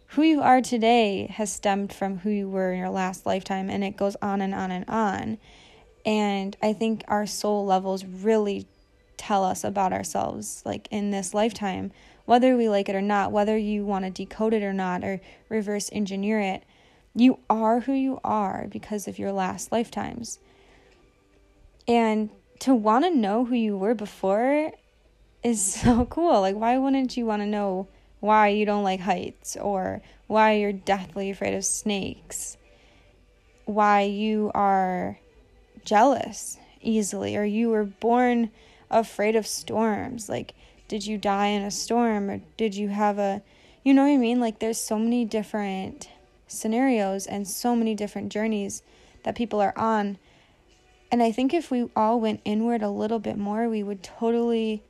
who 0.09 0.23
you 0.23 0.41
are 0.41 0.61
today 0.61 1.27
has 1.35 1.51
stemmed 1.51 1.93
from 1.93 2.19
who 2.19 2.29
you 2.29 2.49
were 2.49 2.71
in 2.71 2.79
your 2.79 2.89
last 2.89 3.25
lifetime 3.25 3.69
and 3.69 3.83
it 3.83 3.97
goes 3.97 4.15
on 4.21 4.41
and 4.41 4.53
on 4.53 4.71
and 4.71 4.85
on. 4.89 5.37
And 6.05 6.55
I 6.61 6.73
think 6.73 7.03
our 7.07 7.25
soul 7.25 7.65
levels 7.65 8.05
really 8.05 8.67
tell 9.17 9.43
us 9.43 9.63
about 9.63 9.93
ourselves 9.93 10.63
like 10.65 10.87
in 10.91 11.11
this 11.11 11.33
lifetime, 11.33 11.91
whether 12.25 12.55
we 12.55 12.69
like 12.69 12.89
it 12.89 12.95
or 12.95 13.01
not, 13.01 13.31
whether 13.31 13.57
you 13.57 13.85
want 13.85 14.05
to 14.05 14.11
decode 14.11 14.53
it 14.53 14.63
or 14.63 14.73
not 14.73 15.03
or 15.03 15.21
reverse 15.49 15.89
engineer 15.91 16.39
it 16.39 16.63
you 17.15 17.39
are 17.49 17.81
who 17.81 17.93
you 17.93 18.19
are 18.23 18.67
because 18.69 19.07
of 19.07 19.19
your 19.19 19.31
last 19.31 19.71
lifetimes. 19.71 20.39
And 21.87 22.29
to 22.59 22.75
want 22.75 23.05
to 23.05 23.11
know 23.11 23.45
who 23.45 23.55
you 23.55 23.77
were 23.77 23.95
before 23.95 24.71
is 25.43 25.73
so 25.81 26.05
cool. 26.05 26.41
Like, 26.41 26.55
why 26.55 26.77
wouldn't 26.77 27.17
you 27.17 27.25
want 27.25 27.41
to 27.41 27.47
know 27.47 27.87
why 28.19 28.49
you 28.49 28.65
don't 28.65 28.83
like 28.83 29.01
heights 29.01 29.55
or 29.55 30.01
why 30.27 30.53
you're 30.53 30.73
deathly 30.73 31.29
afraid 31.29 31.53
of 31.53 31.65
snakes? 31.65 32.57
Why 33.65 34.01
you 34.01 34.51
are 34.53 35.19
jealous 35.85 36.57
easily 36.81 37.35
or 37.35 37.43
you 37.43 37.69
were 37.69 37.85
born 37.85 38.51
afraid 38.89 39.35
of 39.35 39.47
storms? 39.47 40.29
Like, 40.29 40.53
did 40.87 41.05
you 41.05 41.17
die 41.17 41.47
in 41.47 41.63
a 41.63 41.71
storm 41.71 42.29
or 42.29 42.41
did 42.57 42.75
you 42.75 42.89
have 42.89 43.19
a, 43.19 43.41
you 43.83 43.93
know 43.93 44.03
what 44.03 44.13
I 44.13 44.17
mean? 44.17 44.39
Like, 44.39 44.59
there's 44.59 44.79
so 44.79 44.99
many 44.99 45.23
different 45.25 46.09
scenarios 46.47 47.25
and 47.25 47.47
so 47.47 47.75
many 47.75 47.95
different 47.95 48.31
journeys 48.31 48.81
that 49.23 49.35
people 49.35 49.61
are 49.61 49.77
on. 49.77 50.17
And 51.11 51.23
I 51.23 51.31
think 51.31 51.53
if 51.53 51.71
we 51.71 51.89
all 51.95 52.19
went 52.19 52.41
inward 52.45 52.81
a 52.81 52.89
little 52.89 53.19
bit 53.19 53.37
more, 53.37 53.69
we 53.69 53.83
would 53.83 54.03
totally 54.03 54.83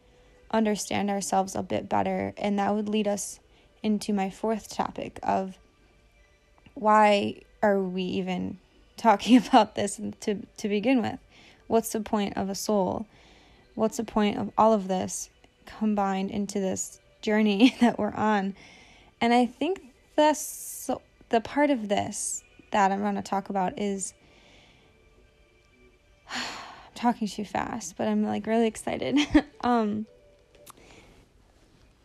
understand 0.52 1.10
ourselves 1.10 1.56
a 1.56 1.64
bit 1.64 1.90
better. 1.90 2.34
And 2.38 2.58
that 2.60 2.74
would 2.74 2.90
lead 2.90 3.08
us 3.08 3.40
into 3.84 4.14
my 4.14 4.30
fourth 4.30 4.70
topic 4.70 5.20
of 5.24 5.58
why 6.74 7.42
are 7.62 7.82
we 7.82 8.04
even 8.04 8.60
talking 8.98 9.38
about 9.38 9.76
this 9.76 10.00
to, 10.22 10.36
to 10.58 10.70
begin 10.70 11.02
with? 11.02 11.20
What's 11.68 11.92
the 11.92 12.02
point 12.02 12.36
of 12.36 12.50
a 12.50 12.56
soul? 12.56 13.06
What's 13.76 13.98
the 13.98 14.04
point 14.04 14.38
of 14.38 14.52
all 14.58 14.74
of 14.74 14.88
this 14.88 15.30
combined 15.66 16.32
into 16.32 16.60
this 16.60 17.00
journey 17.22 17.76
that 17.82 18.00
we're 18.00 18.14
on? 18.14 18.56
And 19.22 19.34
I 19.34 19.46
think 19.46 19.82
that's 20.16 20.90
the 21.30 21.42
part 21.42 21.70
of 21.70 21.88
this 21.88 22.44
that 22.72 22.92
I'm 22.92 23.02
going 23.02 23.16
to 23.16 23.22
talk 23.22 23.50
about 23.50 23.80
is 23.80 24.14
I'm 26.34 26.42
talking 26.96 27.28
too 27.28 27.46
fast, 27.46 27.96
but 27.98 28.08
I'm 28.08 28.24
like 28.24 28.48
really 28.48 28.68
excited. 28.68 29.20
um 29.62 30.06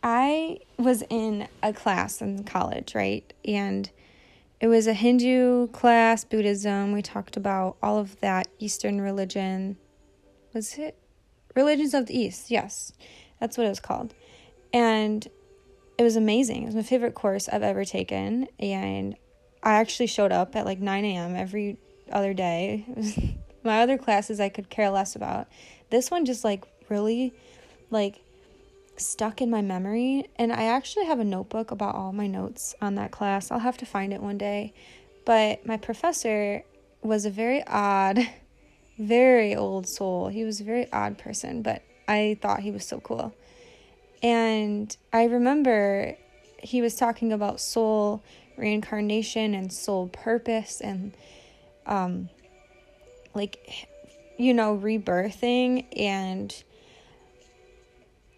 I 0.07 0.59
was 0.77 1.03
in 1.09 1.47
a 1.63 1.73
class 1.73 2.21
in 2.21 2.43
college, 2.43 2.93
right? 2.93 3.33
And 3.43 3.89
it 4.59 4.67
was 4.67 4.85
a 4.85 4.93
Hindu 4.93 5.69
class, 5.69 6.23
Buddhism. 6.23 6.91
We 6.91 7.01
talked 7.01 7.35
about 7.35 7.77
all 7.81 7.97
of 7.97 8.19
that 8.19 8.47
Eastern 8.59 9.01
religion. 9.01 9.77
Was 10.53 10.77
it 10.77 10.95
Religions 11.55 11.95
of 11.95 12.05
the 12.05 12.15
East? 12.15 12.51
Yes. 12.51 12.93
That's 13.39 13.57
what 13.57 13.65
it 13.65 13.69
was 13.69 13.79
called. 13.79 14.13
And 14.71 15.27
it 15.97 16.03
was 16.03 16.15
amazing. 16.15 16.61
It 16.61 16.65
was 16.67 16.75
my 16.75 16.83
favorite 16.83 17.15
course 17.15 17.49
I've 17.49 17.63
ever 17.63 17.83
taken, 17.83 18.47
and 18.59 19.15
I 19.63 19.75
actually 19.75 20.07
showed 20.07 20.31
up 20.31 20.55
at 20.55 20.65
like 20.65 20.79
9 20.79 21.03
a.m. 21.03 21.35
every 21.35 21.77
other 22.11 22.35
day. 22.35 22.85
my 23.63 23.81
other 23.81 23.97
classes 23.97 24.39
I 24.39 24.49
could 24.49 24.69
care 24.69 24.91
less 24.91 25.15
about. 25.15 25.47
This 25.89 26.11
one 26.11 26.25
just 26.25 26.43
like 26.43 26.63
really 26.89 27.33
like 27.89 28.21
stuck 28.97 29.41
in 29.41 29.49
my 29.49 29.61
memory, 29.61 30.29
and 30.37 30.51
I 30.51 30.65
actually 30.65 31.05
have 31.05 31.19
a 31.19 31.25
notebook 31.25 31.71
about 31.71 31.95
all 31.95 32.11
my 32.11 32.27
notes 32.27 32.75
on 32.81 32.95
that 32.95 33.11
class. 33.11 33.51
I'll 33.51 33.59
have 33.59 33.77
to 33.77 33.85
find 33.85 34.13
it 34.13 34.21
one 34.21 34.37
day. 34.37 34.73
But 35.25 35.65
my 35.65 35.77
professor 35.77 36.63
was 37.01 37.25
a 37.25 37.29
very 37.29 37.65
odd, 37.67 38.19
very 38.97 39.55
old 39.55 39.87
soul. 39.87 40.27
He 40.27 40.43
was 40.43 40.61
a 40.61 40.63
very 40.63 40.91
odd 40.91 41.17
person, 41.17 41.61
but 41.61 41.81
I 42.07 42.37
thought 42.41 42.61
he 42.61 42.71
was 42.71 42.85
so 42.85 42.99
cool. 42.99 43.33
And 44.21 44.95
I 45.11 45.25
remember 45.25 46.15
he 46.57 46.81
was 46.81 46.95
talking 46.95 47.31
about 47.31 47.59
soul 47.59 48.23
reincarnation 48.57 49.53
and 49.53 49.71
soul 49.71 50.07
purpose 50.07 50.79
and 50.79 51.13
um 51.85 52.29
like 53.33 53.87
you 54.37 54.53
know 54.53 54.77
rebirthing 54.77 55.85
and 55.97 56.63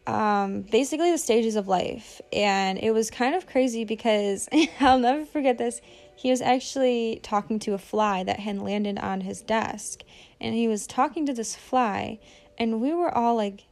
um 0.07 0.61
basically 0.61 1.11
the 1.11 1.17
stages 1.17 1.55
of 1.55 1.67
life 1.67 2.21
and 2.31 2.79
it 2.79 2.91
was 2.91 3.11
kind 3.11 3.35
of 3.35 3.45
crazy 3.45 3.83
because 3.83 4.49
I'll 4.79 4.99
never 4.99 5.25
forget 5.25 5.57
this 5.57 5.81
he 6.15 6.31
was 6.31 6.41
actually 6.41 7.19
talking 7.21 7.59
to 7.59 7.73
a 7.73 7.77
fly 7.77 8.23
that 8.23 8.39
had 8.39 8.57
landed 8.57 8.97
on 8.97 9.21
his 9.21 9.41
desk 9.41 10.03
and 10.41 10.55
he 10.55 10.67
was 10.67 10.87
talking 10.87 11.25
to 11.27 11.33
this 11.33 11.55
fly 11.55 12.19
and 12.57 12.81
we 12.81 12.93
were 12.93 13.15
all 13.15 13.35
like 13.35 13.65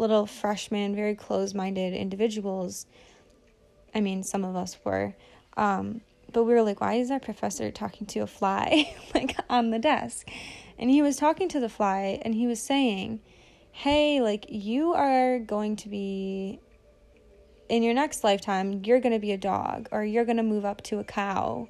little 0.00 0.26
freshmen, 0.26 0.96
very 0.96 1.14
close 1.14 1.54
minded 1.54 1.92
individuals. 1.92 2.86
I 3.94 4.00
mean, 4.00 4.22
some 4.22 4.44
of 4.44 4.56
us 4.56 4.78
were. 4.82 5.14
Um, 5.56 6.00
but 6.32 6.44
we 6.44 6.54
were 6.54 6.62
like, 6.62 6.80
why 6.80 6.94
is 6.94 7.10
our 7.10 7.20
professor 7.20 7.70
talking 7.70 8.06
to 8.08 8.20
a 8.20 8.26
fly 8.26 8.96
like 9.14 9.36
on 9.48 9.70
the 9.70 9.78
desk? 9.78 10.28
And 10.78 10.90
he 10.90 11.02
was 11.02 11.16
talking 11.16 11.48
to 11.50 11.60
the 11.60 11.68
fly 11.68 12.18
and 12.22 12.34
he 12.34 12.46
was 12.46 12.60
saying, 12.60 13.20
Hey, 13.72 14.20
like, 14.20 14.46
you 14.48 14.92
are 14.92 15.38
going 15.38 15.76
to 15.76 15.88
be 15.88 16.60
in 17.70 17.84
your 17.84 17.94
next 17.94 18.24
lifetime, 18.24 18.82
you're 18.84 19.00
going 19.00 19.12
to 19.12 19.20
be 19.20 19.32
a 19.32 19.38
dog 19.38 19.88
or 19.92 20.04
you're 20.04 20.24
going 20.24 20.36
to 20.36 20.42
move 20.42 20.64
up 20.64 20.82
to 20.82 20.98
a 20.98 21.04
cow 21.04 21.68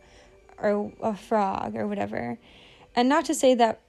or 0.58 0.92
a 1.02 1.14
frog 1.14 1.76
or 1.76 1.86
whatever. 1.86 2.38
And 2.96 3.08
not 3.08 3.26
to 3.26 3.34
say 3.34 3.54
that 3.54 3.80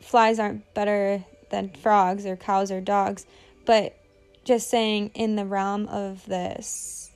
flies 0.00 0.38
aren't 0.38 0.74
better 0.74 1.24
than 1.50 1.70
frogs 1.70 2.24
or 2.24 2.36
cows 2.36 2.72
or 2.72 2.80
dogs, 2.80 3.26
but 3.66 3.96
just 4.44 4.70
saying 4.70 5.10
in 5.14 5.36
the 5.36 5.44
realm 5.44 5.86
of 5.88 6.24
this 6.26 7.10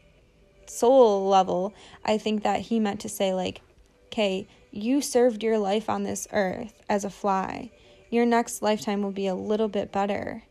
soul 0.66 1.26
level, 1.28 1.74
I 2.04 2.18
think 2.18 2.42
that 2.42 2.60
he 2.60 2.78
meant 2.78 3.00
to 3.00 3.08
say, 3.08 3.32
like, 3.32 3.62
okay, 4.06 4.46
you 4.70 5.00
served 5.00 5.42
your 5.42 5.58
life 5.58 5.88
on 5.88 6.02
this 6.02 6.28
earth 6.32 6.82
as 6.88 7.04
a 7.04 7.10
fly. 7.10 7.70
Your 8.10 8.26
next 8.26 8.60
lifetime 8.60 9.02
will 9.02 9.12
be 9.12 9.26
a 9.26 9.34
little 9.34 9.68
bit 9.68 9.92
better, 9.92 10.44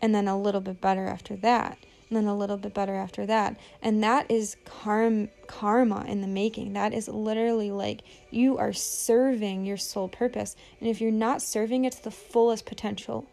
and 0.00 0.14
then 0.14 0.28
a 0.28 0.40
little 0.40 0.60
bit 0.60 0.80
better 0.80 1.06
after 1.06 1.36
that 1.36 1.78
and 2.10 2.16
then 2.16 2.26
a 2.26 2.36
little 2.36 2.56
bit 2.56 2.74
better 2.74 2.96
after 2.96 3.24
that. 3.26 3.56
And 3.80 4.02
that 4.02 4.28
is 4.28 4.56
karm- 4.66 5.28
karma 5.46 6.04
in 6.06 6.20
the 6.20 6.26
making. 6.26 6.72
That 6.72 6.92
is 6.92 7.08
literally 7.08 7.70
like 7.70 8.02
you 8.30 8.58
are 8.58 8.72
serving 8.72 9.64
your 9.64 9.76
soul 9.76 10.08
purpose. 10.08 10.56
And 10.80 10.90
if 10.90 11.00
you're 11.00 11.12
not 11.12 11.40
serving 11.40 11.84
it 11.84 11.92
to 11.92 12.04
the 12.04 12.10
fullest 12.10 12.66
potential, 12.66 13.26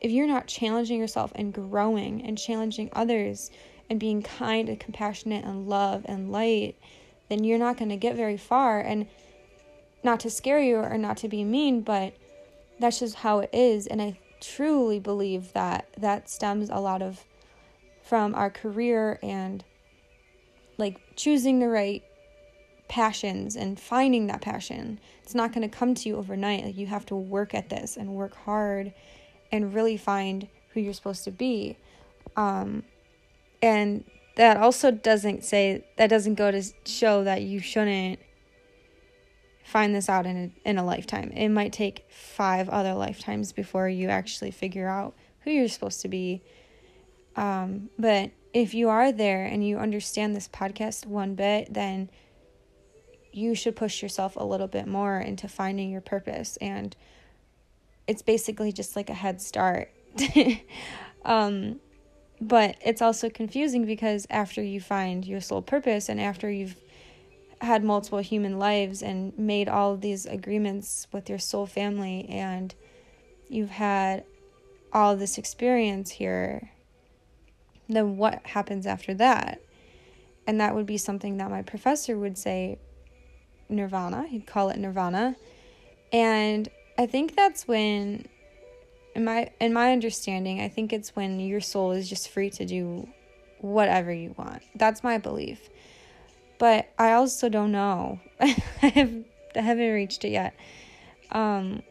if 0.00 0.10
you're 0.10 0.26
not 0.26 0.48
challenging 0.48 0.98
yourself 0.98 1.30
and 1.36 1.54
growing 1.54 2.20
and 2.22 2.36
challenging 2.36 2.90
others 2.92 3.50
and 3.88 4.00
being 4.00 4.22
kind 4.22 4.68
and 4.68 4.80
compassionate 4.80 5.44
and 5.44 5.68
love 5.68 6.02
and 6.06 6.32
light, 6.32 6.74
then 7.28 7.44
you're 7.44 7.58
not 7.58 7.76
going 7.76 7.90
to 7.90 7.96
get 7.96 8.16
very 8.16 8.36
far. 8.36 8.80
And 8.80 9.06
not 10.02 10.18
to 10.20 10.30
scare 10.30 10.60
you 10.60 10.78
or 10.78 10.98
not 10.98 11.16
to 11.18 11.28
be 11.28 11.44
mean, 11.44 11.82
but 11.82 12.12
that's 12.78 13.00
just 13.00 13.16
how 13.16 13.40
it 13.40 13.50
is. 13.52 13.86
And 13.86 14.00
I 14.00 14.18
truly 14.40 14.98
believe 14.98 15.52
that 15.52 15.88
that 15.98 16.28
stems 16.28 16.70
a 16.70 16.80
lot 16.80 17.02
of 17.02 17.24
from 18.02 18.34
our 18.34 18.50
career 18.50 19.18
and 19.22 19.64
like 20.78 21.00
choosing 21.16 21.58
the 21.58 21.68
right 21.68 22.02
passions 22.88 23.56
and 23.56 23.80
finding 23.80 24.26
that 24.28 24.40
passion. 24.40 25.00
It's 25.22 25.34
not 25.34 25.52
going 25.52 25.68
to 25.68 25.76
come 25.76 25.94
to 25.94 26.08
you 26.08 26.16
overnight. 26.16 26.64
Like 26.64 26.76
you 26.76 26.86
have 26.86 27.06
to 27.06 27.16
work 27.16 27.54
at 27.54 27.68
this 27.68 27.96
and 27.96 28.10
work 28.10 28.36
hard 28.36 28.92
and 29.50 29.74
really 29.74 29.96
find 29.96 30.48
who 30.72 30.80
you're 30.80 30.92
supposed 30.92 31.24
to 31.24 31.30
be. 31.30 31.76
Um, 32.36 32.84
and 33.62 34.04
that 34.36 34.58
also 34.58 34.90
doesn't 34.90 35.44
say 35.44 35.84
that 35.96 36.10
doesn't 36.10 36.34
go 36.34 36.50
to 36.50 36.62
show 36.84 37.24
that 37.24 37.42
you 37.42 37.58
shouldn't 37.58 38.20
find 39.66 39.94
this 39.94 40.08
out 40.08 40.26
in 40.26 40.52
a, 40.64 40.68
in 40.68 40.78
a 40.78 40.84
lifetime. 40.84 41.30
It 41.32 41.48
might 41.48 41.72
take 41.72 42.06
5 42.10 42.68
other 42.68 42.94
lifetimes 42.94 43.52
before 43.52 43.88
you 43.88 44.08
actually 44.08 44.50
figure 44.50 44.88
out 44.88 45.14
who 45.40 45.50
you're 45.50 45.68
supposed 45.68 46.00
to 46.02 46.08
be 46.08 46.42
um, 47.36 47.90
but 47.98 48.30
if 48.52 48.74
you 48.74 48.88
are 48.88 49.12
there 49.12 49.44
and 49.44 49.66
you 49.66 49.78
understand 49.78 50.34
this 50.34 50.48
podcast 50.48 51.06
one 51.06 51.34
bit, 51.34 51.72
then 51.72 52.10
you 53.32 53.54
should 53.54 53.76
push 53.76 54.02
yourself 54.02 54.36
a 54.36 54.44
little 54.44 54.66
bit 54.66 54.86
more 54.86 55.18
into 55.18 55.46
finding 55.46 55.90
your 55.90 56.00
purpose. 56.00 56.56
And 56.60 56.96
it's 58.06 58.22
basically 58.22 58.72
just 58.72 58.96
like 58.96 59.10
a 59.10 59.14
head 59.14 59.42
start. 59.42 59.92
um, 61.24 61.78
but 62.40 62.76
it's 62.82 63.02
also 63.02 63.28
confusing 63.28 63.84
because 63.84 64.26
after 64.30 64.62
you 64.62 64.80
find 64.80 65.26
your 65.26 65.40
soul 65.40 65.60
purpose 65.60 66.08
and 66.08 66.20
after 66.20 66.50
you've 66.50 66.76
had 67.60 67.82
multiple 67.82 68.18
human 68.18 68.58
lives 68.58 69.02
and 69.02 69.36
made 69.38 69.68
all 69.68 69.94
of 69.94 70.00
these 70.00 70.26
agreements 70.26 71.06
with 71.12 71.28
your 71.28 71.38
soul 71.38 71.66
family 71.66 72.26
and 72.28 72.74
you've 73.48 73.70
had 73.70 74.24
all 74.92 75.16
this 75.16 75.38
experience 75.38 76.10
here 76.10 76.70
then 77.88 78.16
what 78.16 78.44
happens 78.46 78.86
after 78.86 79.14
that? 79.14 79.60
And 80.46 80.60
that 80.60 80.74
would 80.74 80.86
be 80.86 80.98
something 80.98 81.36
that 81.38 81.50
my 81.50 81.62
professor 81.62 82.16
would 82.16 82.38
say 82.38 82.78
nirvana. 83.68 84.26
He'd 84.28 84.46
call 84.46 84.70
it 84.70 84.78
nirvana. 84.78 85.36
And 86.12 86.68
I 86.98 87.06
think 87.06 87.36
that's 87.36 87.66
when 87.66 88.26
in 89.14 89.24
my 89.24 89.50
in 89.60 89.72
my 89.72 89.92
understanding, 89.92 90.60
I 90.60 90.68
think 90.68 90.92
it's 90.92 91.16
when 91.16 91.40
your 91.40 91.60
soul 91.60 91.92
is 91.92 92.08
just 92.08 92.28
free 92.28 92.50
to 92.50 92.64
do 92.64 93.08
whatever 93.60 94.12
you 94.12 94.34
want. 94.36 94.62
That's 94.74 95.02
my 95.02 95.18
belief. 95.18 95.68
But 96.58 96.90
I 96.98 97.12
also 97.12 97.48
don't 97.48 97.72
know. 97.72 98.20
I 98.40 98.56
have 98.82 99.12
I 99.54 99.60
haven't 99.60 99.92
reached 99.92 100.24
it 100.24 100.30
yet. 100.30 100.54
Um 101.32 101.82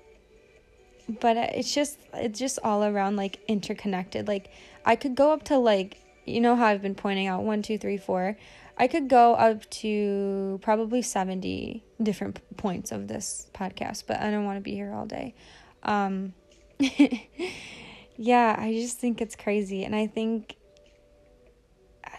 but 1.21 1.37
it's 1.37 1.73
just 1.73 1.99
it's 2.13 2.39
just 2.39 2.59
all 2.63 2.83
around 2.83 3.15
like 3.15 3.39
interconnected. 3.47 4.27
Like 4.27 4.49
I 4.85 4.95
could 4.95 5.15
go 5.15 5.31
up 5.31 5.43
to 5.45 5.57
like, 5.57 5.99
you 6.25 6.41
know 6.41 6.55
how 6.55 6.65
I've 6.65 6.81
been 6.81 6.95
pointing 6.95 7.27
out 7.27 7.43
one, 7.43 7.61
two, 7.61 7.77
three, 7.77 7.97
four. 7.97 8.37
I 8.77 8.87
could 8.87 9.07
go 9.07 9.35
up 9.35 9.69
to 9.69 10.59
probably 10.61 11.01
70 11.01 11.83
different 12.01 12.41
points 12.57 12.91
of 12.91 13.07
this 13.07 13.47
podcast, 13.53 14.03
but 14.05 14.19
I 14.19 14.29
don't 14.31 14.43
want 14.43 14.57
to 14.57 14.61
be 14.61 14.73
here 14.73 14.93
all 14.93 15.05
day. 15.05 15.33
Um, 15.83 16.33
yeah, 18.17 18.55
I 18.59 18.73
just 18.73 18.99
think 18.99 19.21
it's 19.21 19.35
crazy. 19.35 19.85
And 19.85 19.95
I 19.95 20.07
think, 20.07 20.57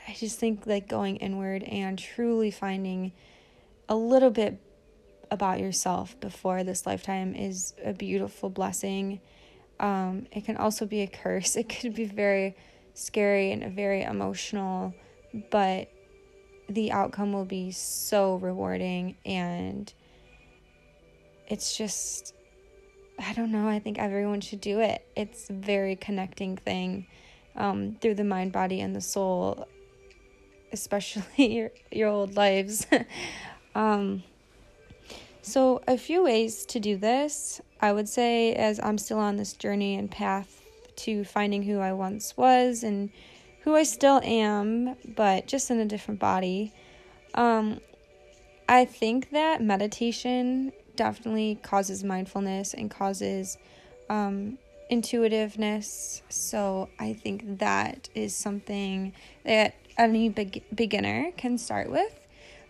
I 0.06 0.12
just 0.12 0.38
think 0.38 0.66
like 0.66 0.88
going 0.88 1.16
inward 1.16 1.62
and 1.64 1.98
truly 1.98 2.50
finding 2.50 3.12
a 3.88 3.96
little 3.96 4.30
bit 4.30 4.60
about 5.30 5.58
yourself 5.58 6.18
before 6.20 6.62
this 6.62 6.86
lifetime 6.86 7.34
is 7.34 7.74
a 7.84 7.92
beautiful 7.92 8.48
blessing. 8.48 9.20
Um, 9.80 10.26
it 10.30 10.44
can 10.44 10.56
also 10.56 10.86
be 10.86 11.02
a 11.02 11.06
curse. 11.06 11.56
It 11.56 11.68
could 11.68 11.94
be 11.94 12.04
very 12.04 12.56
scary 12.94 13.52
and 13.52 13.74
very 13.74 14.02
emotional, 14.02 14.94
but 15.50 15.90
the 16.68 16.92
outcome 16.92 17.32
will 17.32 17.44
be 17.44 17.70
so 17.70 18.36
rewarding 18.36 19.16
and 19.24 19.92
it's 21.48 21.76
just 21.76 22.34
I 23.18 23.32
don't 23.32 23.50
know, 23.50 23.66
I 23.66 23.78
think 23.78 23.98
everyone 23.98 24.42
should 24.42 24.60
do 24.60 24.80
it. 24.80 25.06
It's 25.16 25.48
a 25.48 25.54
very 25.54 25.96
connecting 25.96 26.58
thing 26.58 27.06
um, 27.56 27.96
through 28.00 28.16
the 28.16 28.24
mind, 28.24 28.52
body, 28.52 28.80
and 28.80 28.94
the 28.94 29.00
soul, 29.00 29.66
especially 30.72 31.22
your, 31.36 31.70
your 31.90 32.08
old 32.08 32.36
lives. 32.36 32.86
um, 33.74 34.22
so, 35.42 35.80
a 35.86 35.96
few 35.96 36.24
ways 36.24 36.66
to 36.66 36.80
do 36.80 36.96
this. 36.96 37.60
I 37.80 37.92
would 37.92 38.08
say, 38.08 38.52
as 38.54 38.80
I'm 38.82 38.98
still 38.98 39.20
on 39.20 39.36
this 39.36 39.52
journey 39.52 39.94
and 39.94 40.10
path 40.10 40.60
to 40.96 41.22
finding 41.22 41.62
who 41.62 41.78
I 41.78 41.92
once 41.92 42.36
was 42.36 42.82
and 42.82 43.10
who 43.60 43.76
I 43.76 43.84
still 43.84 44.20
am, 44.24 44.96
but 45.14 45.46
just 45.46 45.70
in 45.70 45.78
a 45.78 45.84
different 45.84 46.18
body, 46.18 46.72
um, 47.34 47.80
I 48.68 48.86
think 48.86 49.30
that 49.30 49.62
meditation 49.62 50.72
definitely 50.96 51.60
causes 51.62 52.02
mindfulness 52.02 52.74
and 52.74 52.90
causes 52.90 53.56
um, 54.10 54.58
intuitiveness. 54.90 56.22
So, 56.28 56.88
I 56.98 57.12
think 57.12 57.58
that 57.58 58.08
is 58.16 58.34
something 58.34 59.12
that 59.44 59.76
any 59.98 60.28
be- 60.28 60.62
beginner 60.74 61.32
can 61.36 61.58
start 61.58 61.90
with. 61.90 62.18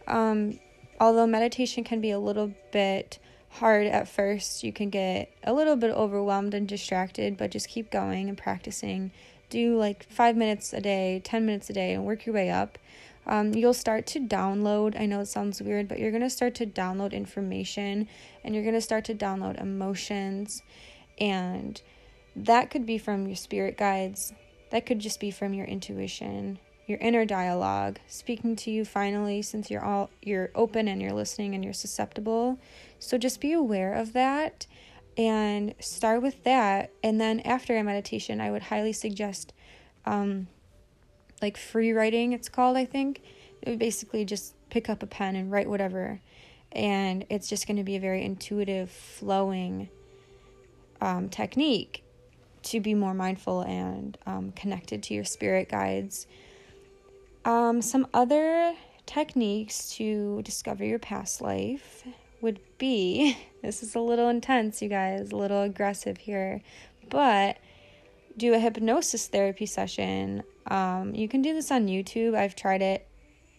Um, 0.07 0.59
although 1.01 1.27
meditation 1.27 1.85
can 1.85 2.01
be 2.01 2.11
a 2.11 2.19
little 2.19 2.53
bit 2.73 3.19
hard 3.51 3.87
at 3.87 4.09
first, 4.09 4.62
you 4.62 4.73
can 4.73 4.91
get 4.91 5.33
a 5.45 5.53
little 5.53 5.77
bit 5.77 5.91
overwhelmed 5.91 6.55
and 6.55 6.69
distracted, 6.69 7.37
but 7.37 7.51
just 7.51 7.69
keep 7.69 7.91
going 7.91 8.29
and 8.29 8.37
practicing. 8.37 9.11
Do 9.49 9.77
like 9.77 10.09
five 10.11 10.37
minutes 10.37 10.73
a 10.73 10.81
day, 10.81 11.21
10 11.25 11.47
minutes 11.47 11.71
a 11.71 11.73
day, 11.73 11.95
and 11.95 12.05
work 12.05 12.27
your 12.27 12.35
way 12.35 12.51
up. 12.51 12.79
Um, 13.27 13.55
you'll 13.55 13.75
start 13.75 14.07
to 14.09 14.21
download. 14.21 14.99
I 14.99 15.07
know 15.07 15.21
it 15.21 15.27
sounds 15.27 15.61
weird, 15.61 15.89
but 15.89 15.99
you're 15.99 16.12
going 16.12 16.23
to 16.23 16.31
start 16.31 16.55
to 16.57 16.67
download 16.67 17.12
information 17.12 18.09
and 18.45 18.55
you're 18.55 18.62
going 18.62 18.75
to 18.75 18.81
start 18.81 19.05
to 19.07 19.15
download 19.15 19.61
emotions. 19.61 20.62
And 21.19 21.81
that 22.37 22.71
could 22.71 22.87
be 22.87 22.99
from 22.99 23.27
your 23.27 23.35
spirit 23.35 23.77
guides, 23.77 24.33
that 24.71 24.87
could 24.87 25.01
just 25.01 25.19
be 25.19 25.31
from 25.31 25.55
your 25.55 25.67
intuition 25.67 26.59
your 26.87 26.99
inner 26.99 27.25
dialogue 27.25 27.99
speaking 28.07 28.55
to 28.55 28.70
you 28.70 28.85
finally 28.85 29.42
since 29.42 29.70
you're 29.70 29.85
all 29.85 30.11
you're 30.22 30.51
open 30.55 30.87
and 30.87 31.03
you're 31.03 31.12
listening 31.12 31.55
and 31.55 31.64
you're 31.64 31.72
susceptible. 31.72 32.59
So 32.99 33.18
just 33.18 33.40
be 33.40 33.53
aware 33.53 33.92
of 33.92 34.12
that 34.12 34.66
and 35.18 35.75
start 35.81 36.22
with 36.22 36.44
that. 36.44 36.90
And 37.03 37.20
then 37.20 37.40
after 37.40 37.77
a 37.77 37.83
meditation 37.83 38.40
i 38.40 38.51
would 38.51 38.62
highly 38.62 38.92
suggest 38.92 39.53
um 40.05 40.46
like 41.42 41.57
free 41.57 41.92
writing 41.92 42.33
it's 42.33 42.49
called 42.49 42.77
i 42.77 42.85
think. 42.85 43.22
It 43.62 43.70
would 43.70 43.79
basically 43.79 44.25
just 44.25 44.55
pick 44.70 44.88
up 44.88 45.03
a 45.03 45.07
pen 45.07 45.35
and 45.35 45.51
write 45.51 45.68
whatever. 45.68 46.20
And 46.72 47.25
it's 47.31 47.49
just 47.49 47.66
going 47.66 47.79
to 47.79 47.85
be 47.85 47.96
a 47.96 48.01
very 48.01 48.22
intuitive 48.22 48.90
flowing 48.90 49.88
um, 51.01 51.29
technique 51.31 52.05
to 52.64 52.81
be 52.81 52.94
more 52.94 53.14
mindful 53.14 53.62
and 53.62 54.18
um, 54.27 54.53
connected 54.53 55.03
to 55.05 55.14
your 55.14 55.25
spirit 55.25 55.68
guides 55.68 56.27
um, 57.46 57.80
some 57.80 58.09
other 58.12 58.74
techniques 59.06 59.94
to 59.94 60.42
discover 60.42 60.85
your 60.85 60.98
past 60.98 61.40
life 61.40 62.04
would 62.40 62.59
be 62.76 63.38
this 63.62 63.82
is 63.82 63.94
a 63.94 64.00
little 64.00 64.28
intense, 64.28 64.82
you 64.82 64.88
guys, 64.88 65.30
a 65.30 65.37
little 65.37 65.62
aggressive 65.62 66.18
here, 66.18 66.61
but 67.09 67.56
do 68.37 68.52
a 68.52 68.59
hypnosis 68.59 69.28
therapy 69.28 69.64
session. 69.64 70.42
Um, 70.66 71.14
you 71.14 71.28
can 71.28 71.40
do 71.40 71.54
this 71.54 71.70
on 71.70 71.87
YouTube. 71.87 72.37
I've 72.37 72.56
tried 72.56 72.82
it. 72.82 73.06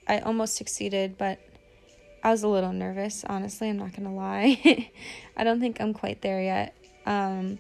I 0.08 0.20
almost 0.20 0.56
succeeded, 0.56 1.18
but 1.18 1.40
I 2.24 2.30
was 2.30 2.44
a 2.44 2.48
little 2.48 2.74
nervous, 2.74 3.24
honestly. 3.28 3.70
I'm 3.70 3.78
not 3.78 3.92
going 3.94 4.04
to 4.04 4.14
lie. 4.14 4.92
I 5.38 5.44
don't 5.44 5.60
think 5.60 5.82
I'm 5.82 5.94
quite 5.94 6.22
there 6.22 6.42
yet. 6.42 6.76
Um, 7.06 7.58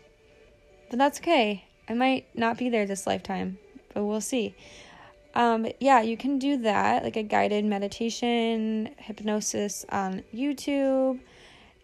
but 0.89 0.99
that's 0.99 1.19
okay. 1.19 1.65
I 1.89 1.93
might 1.93 2.27
not 2.35 2.57
be 2.57 2.69
there 2.69 2.85
this 2.85 3.07
lifetime, 3.07 3.57
but 3.93 4.03
we'll 4.03 4.21
see. 4.21 4.55
Um, 5.38 5.67
yeah, 5.80 6.02
you 6.02 6.17
can 6.17 6.39
do 6.39 6.58
that, 6.63 7.04
like 7.04 7.15
a 7.15 7.21
guided 7.21 7.63
meditation, 7.63 8.89
hypnosis 8.97 9.86
on 9.89 10.23
YouTube. 10.34 11.19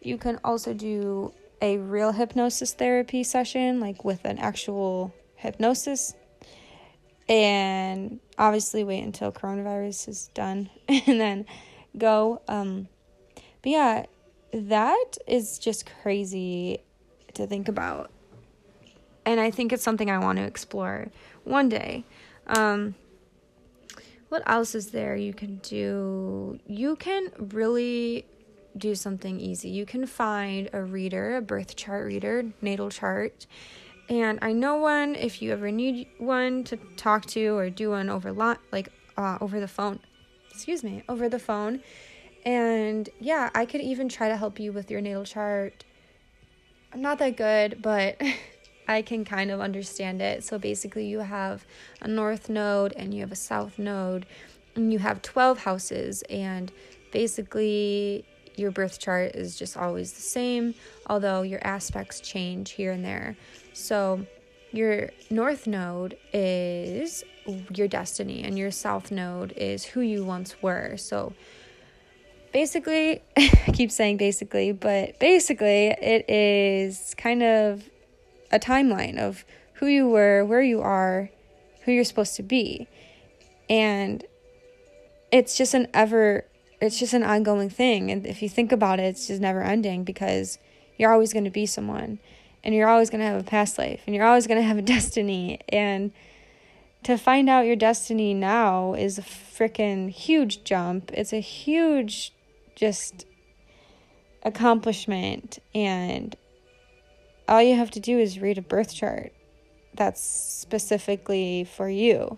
You 0.02 0.18
can 0.18 0.40
also 0.44 0.74
do 0.74 1.32
a 1.62 1.78
real 1.78 2.12
hypnosis 2.12 2.74
therapy 2.74 3.24
session, 3.24 3.80
like 3.80 4.04
with 4.04 4.26
an 4.26 4.40
actual 4.40 5.14
hypnosis. 5.36 6.16
And 7.30 8.20
obviously, 8.40 8.84
wait 8.84 9.04
until 9.04 9.32
coronavirus 9.32 10.08
is 10.08 10.32
done 10.34 10.72
and 10.88 11.22
then 11.22 11.46
go. 11.96 12.42
Um, 12.48 12.88
but 13.62 13.70
yeah, 13.70 14.06
that 14.52 15.18
is 15.28 15.60
just 15.60 15.88
crazy 16.02 16.80
to 17.36 17.46
think 17.46 17.68
about. 17.68 18.10
And 19.28 19.40
I 19.40 19.52
think 19.52 19.72
it's 19.72 19.84
something 19.84 20.10
I 20.10 20.18
want 20.18 20.40
to 20.40 20.44
explore 20.44 21.10
one 21.44 21.70
day. 21.70 22.04
Um, 22.48 22.96
what 24.34 24.42
else 24.48 24.74
is 24.74 24.88
there 24.88 25.16
you 25.16 25.32
can 25.32 25.58
do? 25.58 26.60
You 26.66 26.96
can 26.96 27.30
really 27.38 28.26
do 28.76 28.96
something 28.96 29.40
easy. 29.40 29.70
You 29.70 29.86
can 29.86 30.08
find 30.08 30.72
a 30.74 30.82
reader, 30.82 31.36
a 31.36 31.42
birth 31.42 31.76
chart 31.76 32.08
reader, 32.08 32.44
natal 32.60 32.90
chart. 32.90 33.46
And 34.10 34.40
I 34.42 34.52
know 34.52 34.78
one 34.78 35.14
if 35.14 35.40
you 35.40 35.54
ever 35.54 35.70
need 35.70 36.08
one 36.18 36.64
to 36.64 36.78
talk 36.98 37.28
to 37.28 37.56
or 37.56 37.70
do 37.70 37.92
one 37.92 38.10
over 38.10 38.32
lot 38.32 38.60
like 38.72 38.90
uh, 39.18 39.38
over 39.40 39.60
the 39.60 39.68
phone. 39.68 40.00
Excuse 40.50 40.84
me, 40.84 41.04
over 41.08 41.30
the 41.30 41.38
phone. 41.38 41.82
And 42.44 43.08
yeah, 43.20 43.52
I 43.54 43.68
could 43.68 43.82
even 43.82 44.10
try 44.10 44.30
to 44.30 44.36
help 44.36 44.60
you 44.60 44.74
with 44.74 44.90
your 44.90 45.00
natal 45.00 45.26
chart. 45.26 45.86
I'm 46.92 47.04
not 47.04 47.20
that 47.20 47.38
good, 47.38 47.84
but 47.84 48.20
I 48.88 49.02
can 49.02 49.26
kind 49.26 49.52
of 49.52 49.62
understand 49.62 50.22
it. 50.22 50.44
So 50.44 50.58
basically, 50.58 51.06
you 51.06 51.20
have 51.20 51.66
a 52.02 52.08
north 52.08 52.50
node 52.50 52.94
and 52.94 53.14
you 53.14 53.22
have 53.22 53.32
a 53.32 53.38
south 53.38 53.80
node, 53.80 54.26
and 54.76 54.92
you 54.92 55.00
have 55.00 55.22
12 55.22 55.60
houses, 55.60 56.24
and 56.30 56.72
basically, 57.12 58.26
your 58.56 58.72
birth 58.72 59.00
chart 59.00 59.36
is 59.36 59.56
just 59.56 59.78
always 59.78 60.14
the 60.14 60.22
same, 60.22 60.76
although 61.08 61.42
your 61.42 61.66
aspects 61.66 62.20
change 62.20 62.72
here 62.72 62.92
and 62.92 63.04
there. 63.04 63.36
So, 63.74 64.26
your 64.72 65.12
north 65.30 65.68
node 65.68 66.18
is 66.34 67.24
your 67.74 67.88
destiny, 67.88 68.44
and 68.44 68.58
your 68.58 68.72
south 68.72 69.12
node 69.12 69.52
is 69.54 69.84
who 69.84 70.02
you 70.02 70.24
once 70.26 70.62
were. 70.62 70.98
So, 70.98 71.34
basically, 72.52 73.22
I 73.38 73.72
keep 73.74 73.92
saying 73.92 74.18
basically, 74.18 74.72
but 74.72 75.20
basically, 75.20 75.88
it 75.88 76.30
is 76.30 77.14
kind 77.18 77.44
of 77.44 77.90
a 78.54 78.60
timeline 78.60 79.18
of 79.18 79.44
who 79.74 79.88
you 79.88 80.08
were, 80.08 80.46
where 80.46 80.62
you 80.62 80.80
are, 80.82 81.30
who 81.84 81.92
you're 81.92 82.04
supposed 82.06 82.36
to 82.38 82.44
be. 82.44 82.88
And 83.70 84.24
it's 85.32 85.58
just 85.58 85.74
an 85.74 85.88
ever 85.94 86.46
it's 86.80 87.00
just 87.00 87.14
an 87.14 87.24
ongoing 87.24 87.70
thing. 87.70 88.12
And 88.12 88.26
if 88.26 88.42
you 88.42 88.50
think 88.50 88.72
about 88.72 89.00
it 89.00 89.04
it's 89.04 89.28
just 89.28 89.42
never 89.42 89.62
ending 89.62 90.04
because 90.04 90.60
you're 90.98 91.12
always 91.12 91.34
going 91.34 91.46
to 91.46 91.50
be 91.50 91.66
someone. 91.66 92.20
And 92.64 92.74
you're 92.74 92.88
always 92.88 93.10
going 93.10 93.20
to 93.20 93.28
have 93.28 93.42
a 93.42 93.44
past 93.44 93.78
life. 93.78 94.02
And 94.06 94.16
you're 94.16 94.26
always 94.26 94.48
going 94.48 94.62
to 94.62 94.68
have 94.68 94.78
a 94.78 94.82
destiny. 94.96 95.60
And 95.70 96.12
to 97.04 97.18
find 97.18 97.50
out 97.50 97.66
your 97.66 97.76
destiny 97.76 98.34
now 98.34 98.94
is 98.94 99.18
a 99.18 99.22
freaking 99.22 100.10
huge 100.10 100.64
jump. 100.64 101.12
It's 101.14 101.34
a 101.34 101.42
huge 101.42 102.34
just 102.76 103.26
accomplishment. 104.44 105.60
And 105.74 106.36
all 107.48 107.62
you 107.62 107.76
have 107.76 107.92
to 107.92 108.00
do 108.00 108.20
is 108.20 108.40
read 108.40 108.58
a 108.58 108.62
birth 108.62 108.94
chart 108.94 109.34
that's 109.94 110.22
specifically 110.22 111.66
for 111.66 111.90
you. 111.90 112.38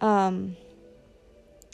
Um, 0.00 0.56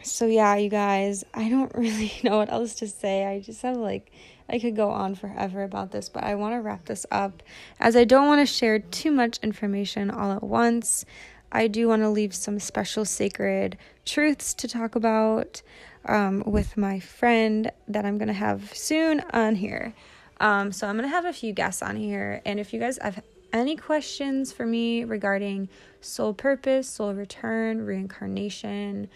so 0.03 0.27
yeah, 0.27 0.57
you 0.57 0.69
guys, 0.69 1.25
I 1.35 1.49
don't 1.49 1.75
really 1.77 2.13
know 2.23 2.39
what 2.39 2.51
else 2.51 2.75
to 2.77 2.89
say. 2.89 3.27
I 3.27 3.41
just 3.41 3.63
have 3.63 3.77
like 3.77 4.11
I 4.49 4.59
could 4.59 4.77
go 4.77 4.91
on 4.91 5.15
forever 5.17 5.65
about 5.65 5.91
this, 5.91 6.09
but 6.09 6.23
I 6.23 6.37
want 6.37 6.55
to 6.55 6.61
wrap 6.61 6.85
this 6.85 7.05
up 7.11 7.43
as 7.81 7.97
I 7.97 8.05
don't 8.05 8.27
want 8.27 8.47
to 8.47 8.53
share 8.53 8.79
too 8.79 9.11
much 9.11 9.39
information 9.43 10.11
all 10.11 10.33
at 10.33 10.43
once. 10.43 11.05
I 11.51 11.69
do 11.69 11.89
want 11.89 12.03
to 12.03 12.09
leave 12.09 12.35
some 12.35 12.59
special 12.59 13.05
sacred 13.05 13.77
truths 14.05 14.55
to 14.55 14.69
talk 14.69 14.95
about 14.95 15.63
um, 16.05 16.43
with 16.47 16.77
my 16.77 17.01
friend 17.01 17.71
that 17.89 18.05
I'm 18.05 18.19
going 18.19 18.29
to 18.29 18.35
have 18.35 18.73
soon 18.75 19.21
on 19.33 19.57
here. 19.57 19.95
Um, 20.41 20.73
so 20.73 20.87
I'm 20.87 20.97
going 20.97 21.09
to 21.09 21.15
have 21.15 21.25
a 21.25 21.33
few 21.33 21.53
guests 21.53 21.83
on 21.83 21.97
here. 21.97 22.43
And 22.45 22.61
if 22.61 22.73
you 22.73 22.81
guys 22.81 22.99
have 23.01 23.23
any 23.53 23.77
questions 23.77 24.53
for 24.53 24.67
me 24.67 25.05
regarding 25.05 25.69
soul 26.01 26.35
purpose, 26.35 26.89
soul 26.89 27.15
return, 27.15 27.85
reincarnation, 27.85 29.09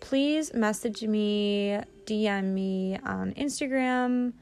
please 0.00 0.52
message 0.52 1.02
me, 1.02 1.80
DM 2.04 2.44
me 2.52 2.98
on 3.04 3.32
Instagram. 3.34 4.34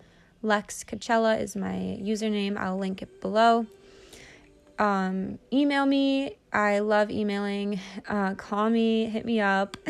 Lex 0.43 0.85
Coachella 0.85 1.41
is 1.41 1.57
my 1.57 1.99
username. 2.03 2.57
I'll 2.59 2.77
link 2.77 3.01
it 3.01 3.21
below. 3.21 3.67
Um, 4.79 5.39
email 5.53 5.87
me. 5.87 6.37
I 6.53 6.81
love 6.81 7.11
emailing. 7.11 7.81
Uh, 8.09 8.35
call 8.35 8.71
me, 8.71 9.07
hit 9.07 9.25
me 9.25 9.41
up. 9.41 9.77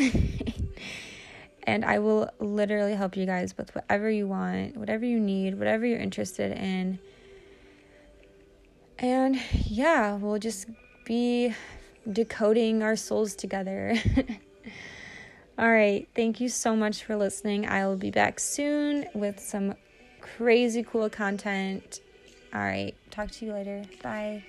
and 1.64 1.84
I 1.84 1.98
will 1.98 2.30
literally 2.38 2.94
help 2.94 3.16
you 3.16 3.26
guys 3.26 3.56
with 3.56 3.74
whatever 3.74 4.10
you 4.10 4.28
want, 4.28 4.76
whatever 4.76 5.04
you 5.04 5.18
need, 5.18 5.58
whatever 5.58 5.84
you're 5.86 5.98
interested 5.98 6.52
in. 6.52 6.98
And 8.98 9.40
yeah, 9.64 10.14
we'll 10.14 10.38
just 10.38 10.66
be 11.04 11.54
decoding 12.10 12.82
our 12.82 12.96
souls 12.96 13.34
together. 13.34 13.94
All 15.58 15.70
right, 15.70 16.08
thank 16.14 16.40
you 16.40 16.48
so 16.48 16.76
much 16.76 17.04
for 17.04 17.16
listening. 17.16 17.66
I 17.68 17.86
will 17.86 17.96
be 17.96 18.10
back 18.10 18.40
soon 18.40 19.06
with 19.14 19.40
some 19.40 19.74
crazy 20.20 20.82
cool 20.82 21.08
content. 21.08 22.00
All 22.52 22.60
right, 22.60 22.94
talk 23.10 23.30
to 23.32 23.46
you 23.46 23.52
later. 23.52 23.84
Bye. 24.02 24.44